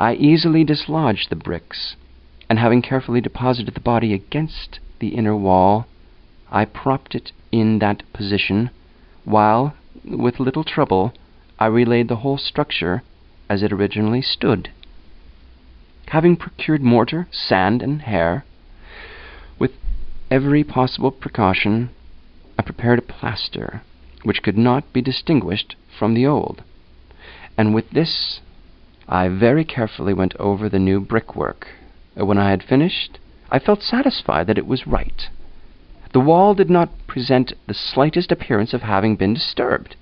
I 0.00 0.14
easily 0.14 0.64
dislodged 0.64 1.30
the 1.30 1.36
bricks, 1.36 1.94
and 2.50 2.58
having 2.58 2.82
carefully 2.82 3.20
deposited 3.20 3.74
the 3.74 3.80
body 3.80 4.12
against 4.12 4.80
the 4.98 5.14
inner 5.14 5.36
wall, 5.36 5.86
I 6.50 6.64
propped 6.64 7.14
it 7.14 7.30
in 7.52 7.78
that 7.78 8.02
position, 8.12 8.70
while, 9.24 9.74
with 10.04 10.40
little 10.40 10.64
trouble, 10.64 11.12
I 11.60 11.66
relaid 11.66 12.08
the 12.08 12.16
whole 12.16 12.38
structure 12.38 13.04
as 13.48 13.62
it 13.62 13.72
originally 13.72 14.22
stood. 14.22 14.70
Having 16.08 16.36
procured 16.36 16.82
mortar, 16.82 17.26
sand, 17.30 17.82
and 17.82 18.02
hair, 18.02 18.44
with 19.58 19.72
every 20.30 20.64
possible 20.64 21.10
precaution, 21.10 21.90
I 22.58 22.62
prepared 22.62 22.98
a 22.98 23.02
plaster 23.02 23.82
which 24.22 24.42
could 24.42 24.56
not 24.56 24.92
be 24.92 25.02
distinguished 25.02 25.76
from 25.98 26.14
the 26.14 26.26
old, 26.26 26.62
and 27.58 27.74
with 27.74 27.90
this 27.90 28.40
I 29.08 29.28
very 29.28 29.64
carefully 29.64 30.14
went 30.14 30.34
over 30.36 30.68
the 30.68 30.78
new 30.78 31.00
brickwork. 31.00 31.68
When 32.14 32.38
I 32.38 32.50
had 32.50 32.62
finished, 32.62 33.18
I 33.50 33.58
felt 33.58 33.82
satisfied 33.82 34.46
that 34.46 34.58
it 34.58 34.66
was 34.66 34.86
right. 34.86 35.28
The 36.12 36.20
wall 36.20 36.54
did 36.54 36.70
not 36.70 37.06
present 37.06 37.52
the 37.66 37.74
slightest 37.74 38.32
appearance 38.32 38.72
of 38.72 38.82
having 38.82 39.16
been 39.16 39.34
disturbed. 39.34 39.96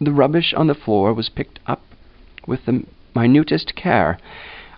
The 0.00 0.12
rubbish 0.12 0.54
on 0.54 0.66
the 0.68 0.74
floor 0.74 1.12
was 1.12 1.28
picked 1.28 1.58
up 1.66 1.87
with 2.48 2.64
the 2.64 2.84
minutest 3.14 3.76
care. 3.76 4.18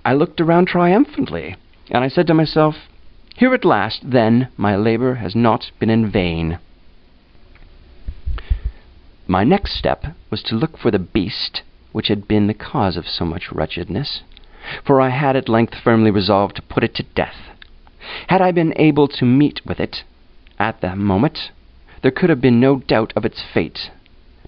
I 0.04 0.12
looked 0.12 0.40
around 0.40 0.66
triumphantly, 0.66 1.56
and 1.90 2.04
I 2.04 2.08
said 2.08 2.26
to 2.26 2.34
myself, 2.34 2.76
Here 3.36 3.54
at 3.54 3.64
last, 3.64 4.10
then, 4.10 4.48
my 4.56 4.76
labor 4.76 5.14
has 5.14 5.36
not 5.36 5.70
been 5.78 5.88
in 5.88 6.10
vain. 6.10 6.58
My 9.26 9.44
next 9.44 9.74
step 9.74 10.04
was 10.30 10.42
to 10.42 10.56
look 10.56 10.76
for 10.76 10.90
the 10.90 10.98
beast 10.98 11.62
which 11.92 12.08
had 12.08 12.28
been 12.28 12.46
the 12.46 12.54
cause 12.54 12.96
of 12.96 13.08
so 13.08 13.24
much 13.24 13.50
wretchedness, 13.52 14.22
for 14.84 15.00
I 15.00 15.08
had 15.08 15.36
at 15.36 15.48
length 15.48 15.74
firmly 15.74 16.10
resolved 16.10 16.56
to 16.56 16.62
put 16.62 16.84
it 16.84 16.94
to 16.96 17.02
death. 17.02 17.50
Had 18.28 18.40
I 18.40 18.50
been 18.52 18.72
able 18.76 19.08
to 19.08 19.24
meet 19.24 19.60
with 19.64 19.80
it 19.80 20.04
at 20.58 20.80
that 20.80 20.98
moment, 20.98 21.50
there 22.02 22.10
could 22.10 22.30
have 22.30 22.40
been 22.40 22.60
no 22.60 22.76
doubt 22.76 23.12
of 23.16 23.24
its 23.24 23.42
fate, 23.42 23.90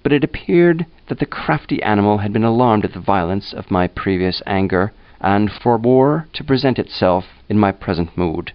but 0.03 0.13
it 0.13 0.25
appeared 0.25 0.87
that 1.09 1.19
the 1.19 1.27
crafty 1.27 1.83
animal 1.83 2.19
had 2.19 2.33
been 2.33 2.45
alarmed 2.45 2.85
at 2.85 2.93
the 2.93 3.01
violence 3.01 3.53
of 3.53 3.71
my 3.71 3.87
previous 3.87 4.43
anger, 4.47 4.93
and 5.21 5.51
forbore 5.51 6.27
to 6.33 6.43
present 6.43 6.79
itself 6.79 7.27
in 7.49 7.59
my 7.59 7.71
present 7.71 8.17
mood. 8.17 8.53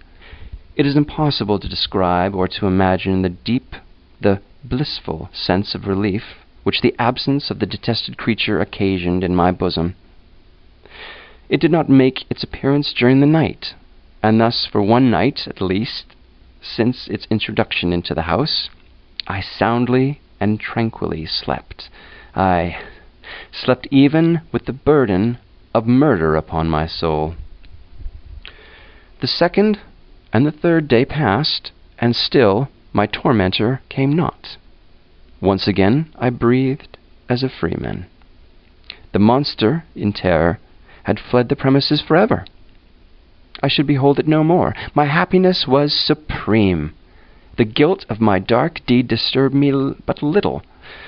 It 0.76 0.86
is 0.86 0.98
impossible 0.98 1.60
to 1.60 1.70
describe 1.70 2.36
or 2.36 2.48
to 2.50 2.68
imagine 2.68 3.22
the 3.22 3.30
deep, 3.30 3.76
the 4.20 4.42
blissful 4.64 5.30
sense 5.32 5.74
of 5.74 5.88
relief 5.88 6.24
which 6.68 6.82
the 6.82 6.94
absence 7.00 7.50
of 7.50 7.60
the 7.60 7.66
detested 7.66 8.18
creature 8.18 8.60
occasioned 8.60 9.24
in 9.24 9.34
my 9.34 9.52
bosom. 9.52 9.96
It 11.48 11.62
did 11.62 11.72
not 11.72 11.88
make 11.88 12.26
its 12.30 12.44
appearance 12.44 12.92
during 12.92 13.22
the 13.22 13.26
night, 13.26 13.74
and 14.22 14.42
thus 14.42 14.66
for 14.66 14.82
one 14.82 15.10
night 15.10 15.48
at 15.48 15.62
least, 15.62 16.14
since 16.62 17.08
its 17.08 17.26
introduction 17.30 17.94
into 17.94 18.14
the 18.14 18.24
house, 18.24 18.70
I 19.28 19.40
soundly 19.40 20.20
and 20.40 20.60
tranquilly 20.60 21.26
slept. 21.26 21.90
I 22.36 22.78
slept 23.52 23.88
even 23.92 24.42
with 24.52 24.66
the 24.66 24.74
burden 24.74 25.38
of 25.74 25.86
murder 25.86 26.36
upon 26.36 26.70
my 26.70 26.88
soul. 26.88 27.36
The 29.20 29.28
second 29.28 29.80
and 30.32 30.46
the 30.46 30.52
third 30.52 30.88
day 30.88 31.06
passed, 31.06 31.72
and 31.98 32.16
still 32.16 32.70
my 32.94 33.08
tormentor 33.08 33.82
came 33.90 34.16
not. 34.16 34.58
Once 35.42 35.68
again 35.68 36.14
I 36.16 36.30
breathed 36.30 36.98
as 37.30 37.44
a 37.44 37.50
freeman. 37.50 38.06
The 39.14 39.20
monster, 39.20 39.84
in 39.96 40.14
terror, 40.14 40.60
had 41.04 41.20
fled 41.20 41.50
the 41.50 41.56
premises 41.56 42.02
forever. 42.02 42.46
I 43.64 43.68
should 43.68 43.88
behold 43.88 44.20
it 44.20 44.28
no 44.28 44.44
more. 44.44 44.76
My 44.94 45.06
happiness 45.06 45.66
was 45.68 45.94
supreme. 45.94 46.94
The 47.58 47.66
guilt 47.66 48.06
of 48.08 48.22
my 48.22 48.38
dark 48.38 48.86
deed 48.86 49.08
disturbed 49.08 49.56
me 49.56 49.72
but 50.06 50.22
little. 50.22 50.62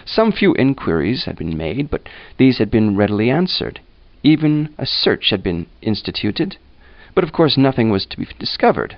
Some 0.04 0.32
few 0.32 0.56
inquiries 0.56 1.26
had 1.26 1.38
been 1.38 1.56
made, 1.56 1.92
but 1.92 2.10
these 2.38 2.58
had 2.58 2.72
been 2.72 2.98
readily 2.98 3.30
answered. 3.30 3.80
Even 4.24 4.74
a 4.78 4.88
search 4.88 5.30
had 5.30 5.44
been 5.44 5.68
instituted, 5.84 6.58
but 7.14 7.24
of 7.24 7.32
course 7.32 7.56
nothing 7.56 7.92
was 7.92 8.06
to 8.08 8.18
be 8.18 8.28
discovered. 8.40 8.98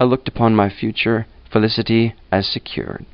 I 0.00 0.04
looked 0.04 0.26
upon 0.26 0.56
my 0.56 0.70
future 0.70 1.26
felicity 1.50 2.14
as 2.32 2.46
secured. 2.46 3.04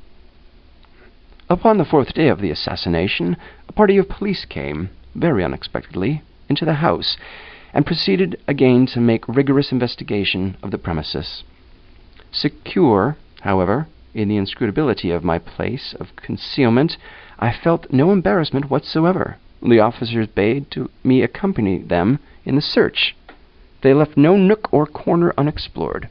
Upon 1.50 1.79
the 1.79 1.85
fourth 1.85 2.14
day 2.14 2.29
of 2.29 2.40
the 2.40 2.50
assassination, 2.50 3.37
a 3.68 3.72
party 3.72 3.96
of 3.98 4.09
police 4.09 4.44
came, 4.44 4.90
very 5.14 5.42
unexpectedly, 5.42 6.22
into 6.48 6.64
the 6.64 6.74
house, 6.74 7.16
and 7.74 7.85
proceeded 7.85 8.40
again 8.46 8.87
to 8.87 9.00
make 9.00 9.26
rigorous 9.26 9.72
investigation 9.72 10.57
of 10.62 10.70
the 10.70 10.79
premises. 10.79 11.42
Secure 12.31 13.16
However, 13.42 13.87
in 14.14 14.29
the 14.29 14.37
inscrutability 14.37 15.11
of 15.11 15.22
my 15.22 15.38
place 15.38 15.94
of 16.01 16.16
concealment, 16.16 16.96
I 17.38 17.53
felt 17.53 17.92
no 17.92 18.11
embarrassment 18.11 18.70
whatsoever. 18.70 19.37
The 19.62 19.81
officers 19.81 20.27
bade 20.27 20.70
to 20.72 20.90
me 21.05 21.22
accompany 21.22 21.79
them 21.79 22.18
in 22.44 22.57
the 22.57 22.62
search. 22.62 23.14
They 23.83 23.92
left 23.92 24.16
no 24.16 24.37
nook 24.37 24.72
or 24.72 24.87
corner 24.87 25.35
unexplored. 25.37 26.09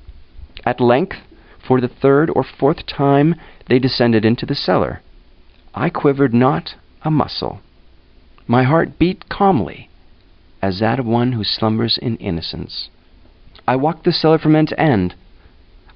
At 0.66 0.80
length, 0.80 1.18
for 1.60 1.82
the 1.82 1.88
third 1.88 2.30
or 2.30 2.44
fourth 2.44 2.86
time, 2.86 3.36
they 3.68 3.80
descended 3.80 4.24
into 4.24 4.46
the 4.46 4.56
cellar. 4.56 5.02
I 5.74 5.90
quivered 5.90 6.34
not 6.34 6.76
a 7.02 7.12
muscle. 7.12 7.62
My 8.48 8.64
heart 8.64 9.00
beat 9.00 9.30
calmly, 9.30 9.90
as 10.62 10.80
that 10.80 11.00
of 11.00 11.06
one 11.06 11.32
who 11.32 11.44
slumbers 11.44 11.98
in 11.98 12.18
innocence. 12.18 12.90
I 13.68 13.76
walked 13.76 14.04
the 14.04 14.12
cellar 14.12 14.38
from 14.38 14.56
end 14.56 14.70
to 14.70 14.80
end, 14.80 15.16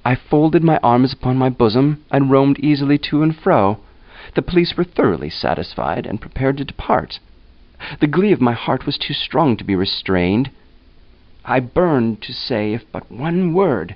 I 0.10 0.16
folded 0.16 0.64
my 0.64 0.80
arms 0.82 1.14
upon 1.14 1.38
my 1.38 1.50
bosom, 1.50 2.04
and 2.10 2.32
roamed 2.32 2.58
easily 2.58 2.98
to 2.98 3.22
and 3.22 3.36
fro. 3.36 3.78
The 4.34 4.42
police 4.42 4.76
were 4.76 4.84
thoroughly 4.84 5.30
satisfied, 5.30 6.08
and 6.08 6.20
prepared 6.20 6.58
to 6.58 6.66
depart. 6.66 7.20
The 8.00 8.08
glee 8.08 8.32
of 8.32 8.42
my 8.42 8.54
heart 8.54 8.88
was 8.88 8.98
too 8.98 9.14
strong 9.14 9.56
to 9.58 9.64
be 9.64 9.76
restrained. 9.76 10.50
I 11.46 11.60
burned 11.60 12.24
to 12.24 12.34
say 12.34 12.74
if 12.74 12.92
but 12.92 13.12
one 13.12 13.54
word, 13.54 13.94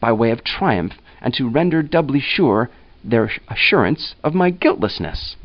by 0.00 0.12
way 0.12 0.30
of 0.32 0.44
triumph, 0.44 0.98
and 1.22 1.32
to 1.32 1.48
render 1.48 1.82
doubly 1.82 2.20
sure 2.20 2.68
their 3.02 3.30
assurance 3.48 4.16
of 4.22 4.34
my 4.34 4.50
guiltlessness. 4.50 5.36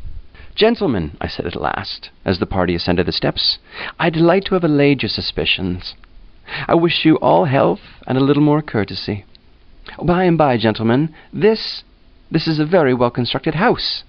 Gentlemen, 0.53 1.15
I 1.21 1.29
said 1.29 1.45
at 1.45 1.55
last, 1.55 2.09
as 2.25 2.39
the 2.39 2.45
party 2.45 2.75
ascended 2.75 3.05
the 3.05 3.13
steps, 3.13 3.57
I 3.97 4.09
delight 4.09 4.43
to 4.47 4.55
have 4.55 4.65
allayed 4.65 5.01
your 5.01 5.09
suspicions. 5.09 5.95
I 6.67 6.75
wish 6.75 7.05
you 7.05 7.15
all 7.19 7.45
health 7.45 7.79
and 8.05 8.17
a 8.17 8.21
little 8.25 8.43
more 8.43 8.61
courtesy. 8.61 9.23
By 10.03 10.25
and 10.25 10.37
by, 10.37 10.57
gentlemen, 10.57 11.15
this 11.33 11.83
this 12.29 12.47
is 12.47 12.59
a 12.59 12.65
very 12.65 12.93
well 12.93 13.09
constructed 13.09 13.55
house. 13.55 14.03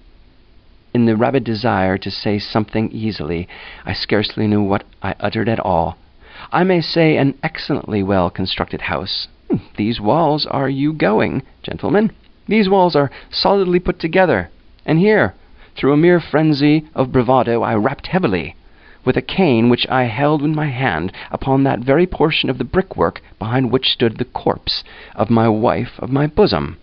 In 0.93 1.05
the 1.05 1.15
rabid 1.15 1.43
desire 1.43 1.97
to 1.97 2.11
say 2.11 2.37
something 2.37 2.91
easily, 2.91 3.47
I 3.85 3.93
scarcely 3.93 4.45
knew 4.45 4.61
what 4.61 4.83
I 5.01 5.15
uttered 5.19 5.49
at 5.49 5.59
all. 5.59 5.97
I 6.51 6.63
may 6.63 6.81
say 6.81 7.17
an 7.17 7.33
excellently 7.41 8.03
well 8.03 8.29
constructed 8.29 8.81
house. 8.81 9.27
Hmm, 9.49 9.57
these 9.75 9.99
walls 9.99 10.45
are 10.45 10.69
you 10.69 10.93
going, 10.93 11.41
gentlemen. 11.63 12.11
These 12.47 12.69
walls 12.69 12.95
are 12.95 13.09
solidly 13.31 13.79
put 13.79 13.99
together. 13.99 14.49
And 14.85 14.99
here, 14.99 15.33
through 15.75 15.93
a 15.93 15.97
mere 15.97 16.19
frenzy 16.19 16.85
of 16.93 17.11
bravado, 17.11 17.63
I 17.63 17.73
rapped 17.75 18.07
heavily, 18.07 18.55
with 19.03 19.17
a 19.17 19.21
cane 19.21 19.69
which 19.69 19.87
I 19.89 20.03
held 20.03 20.43
in 20.43 20.55
my 20.55 20.67
hand 20.67 21.11
upon 21.31 21.63
that 21.63 21.79
very 21.79 22.05
portion 22.05 22.49
of 22.49 22.57
the 22.57 22.63
brickwork 22.63 23.21
behind 23.39 23.71
which 23.71 23.91
stood 23.91 24.17
the 24.17 24.25
corpse 24.25 24.83
of 25.15 25.29
my 25.29 25.49
wife 25.49 25.93
of 25.99 26.11
my 26.11 26.27
bosom. 26.27 26.77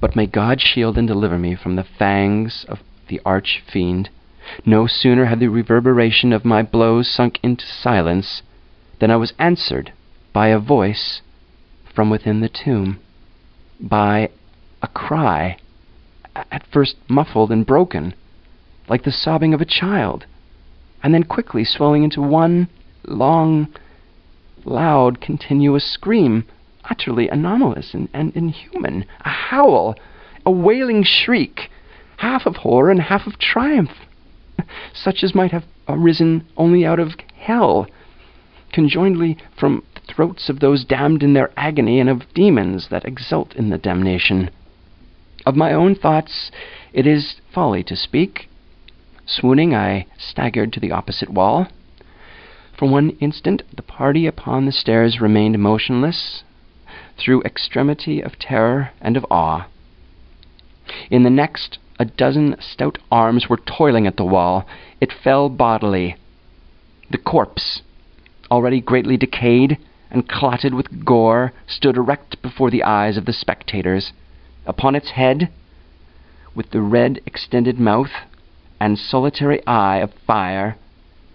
But 0.00 0.16
may 0.16 0.26
God 0.26 0.60
shield 0.60 0.96
and 0.98 1.06
deliver 1.06 1.38
me 1.38 1.54
from 1.54 1.76
the 1.76 1.84
fangs 1.84 2.64
of 2.68 2.80
the 3.08 3.20
arch 3.24 3.62
fiend. 3.66 4.10
No 4.64 4.86
sooner 4.86 5.26
had 5.26 5.40
the 5.40 5.48
reverberation 5.48 6.32
of 6.32 6.44
my 6.44 6.62
blows 6.62 7.08
sunk 7.08 7.38
into 7.42 7.66
silence 7.66 8.42
than 8.98 9.10
I 9.10 9.16
was 9.16 9.34
answered 9.38 9.92
by 10.32 10.48
a 10.48 10.58
voice 10.58 11.22
from 11.94 12.10
within 12.10 12.40
the 12.40 12.48
tomb, 12.48 13.00
by 13.80 14.30
a 14.82 14.88
cry, 14.88 15.56
at 16.34 16.66
first 16.72 16.96
muffled 17.08 17.50
and 17.50 17.66
broken, 17.66 18.14
like 18.88 19.02
the 19.02 19.12
sobbing 19.12 19.52
of 19.52 19.60
a 19.60 19.64
child, 19.64 20.26
and 21.02 21.14
then 21.14 21.22
quickly 21.22 21.64
swelling 21.64 22.04
into 22.04 22.20
one 22.20 22.68
long, 23.06 23.68
loud, 24.64 25.20
continuous 25.20 25.84
scream, 25.84 26.44
utterly 26.90 27.28
anomalous 27.28 27.94
and, 27.94 28.08
and 28.12 28.34
inhuman, 28.36 29.04
a 29.20 29.28
howl, 29.28 29.94
a 30.44 30.50
wailing 30.50 31.02
shriek, 31.02 31.70
half 32.18 32.46
of 32.46 32.56
horror 32.56 32.90
and 32.90 33.00
half 33.00 33.26
of 33.26 33.38
triumph, 33.38 33.92
such 34.92 35.22
as 35.22 35.34
might 35.34 35.52
have 35.52 35.64
arisen 35.86 36.44
only 36.56 36.84
out 36.84 36.98
of 36.98 37.14
hell, 37.36 37.86
conjointly 38.72 39.36
from 39.58 39.82
the 39.94 40.12
throats 40.12 40.48
of 40.48 40.60
those 40.60 40.84
damned 40.84 41.22
in 41.22 41.32
their 41.32 41.50
agony 41.56 42.00
and 42.00 42.10
of 42.10 42.22
demons 42.34 42.88
that 42.88 43.04
exult 43.04 43.54
in 43.54 43.70
the 43.70 43.78
damnation. 43.78 44.50
Of 45.46 45.56
my 45.56 45.72
own 45.72 45.94
thoughts 45.94 46.50
it 46.92 47.06
is 47.06 47.36
folly 47.52 47.82
to 47.84 47.96
speak. 47.96 48.47
Swooning, 49.30 49.74
I 49.74 50.06
staggered 50.16 50.72
to 50.72 50.80
the 50.80 50.90
opposite 50.90 51.28
wall. 51.28 51.68
For 52.78 52.88
one 52.88 53.10
instant 53.20 53.62
the 53.76 53.82
party 53.82 54.26
upon 54.26 54.64
the 54.64 54.72
stairs 54.72 55.20
remained 55.20 55.58
motionless, 55.58 56.44
through 57.18 57.42
extremity 57.42 58.22
of 58.22 58.38
terror 58.38 58.92
and 59.02 59.18
of 59.18 59.26
awe. 59.30 59.66
In 61.10 61.24
the 61.24 61.30
next, 61.30 61.78
a 61.98 62.06
dozen 62.06 62.56
stout 62.58 62.96
arms 63.12 63.50
were 63.50 63.58
toiling 63.58 64.06
at 64.06 64.16
the 64.16 64.24
wall. 64.24 64.66
It 64.98 65.12
fell 65.12 65.50
bodily. 65.50 66.16
The 67.10 67.18
corpse, 67.18 67.82
already 68.50 68.80
greatly 68.80 69.18
decayed 69.18 69.76
and 70.10 70.26
clotted 70.26 70.72
with 70.72 71.04
gore, 71.04 71.52
stood 71.66 71.98
erect 71.98 72.40
before 72.40 72.70
the 72.70 72.82
eyes 72.82 73.18
of 73.18 73.26
the 73.26 73.34
spectators. 73.34 74.14
Upon 74.64 74.94
its 74.94 75.10
head, 75.10 75.50
with 76.54 76.70
the 76.70 76.80
red 76.80 77.20
extended 77.26 77.78
mouth 77.78 78.12
and 78.80 78.98
solitary 78.98 79.64
eye 79.66 79.98
of 79.98 80.12
fire, 80.26 80.76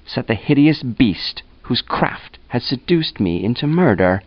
sat 0.06 0.28
the 0.28 0.36
hideous 0.36 0.84
beast 0.84 1.44
whose 1.64 1.82
craft 1.82 2.38
had 2.50 2.62
seduced 2.62 3.20
me 3.20 3.44
into 3.44 3.66
murder, 3.68 4.22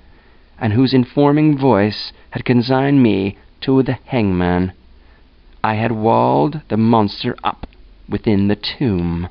and 0.59 0.72
whose 0.72 0.94
informing 0.94 1.57
voice 1.57 2.12
had 2.31 2.44
consigned 2.44 3.02
me 3.02 3.37
to 3.61 3.83
the 3.83 3.98
hangman. 4.07 4.72
I 5.62 5.74
had 5.74 5.92
walled 5.92 6.61
the 6.68 6.76
monster 6.76 7.37
up 7.44 7.66
within 8.09 8.48
the 8.48 8.57
tomb. 8.57 9.29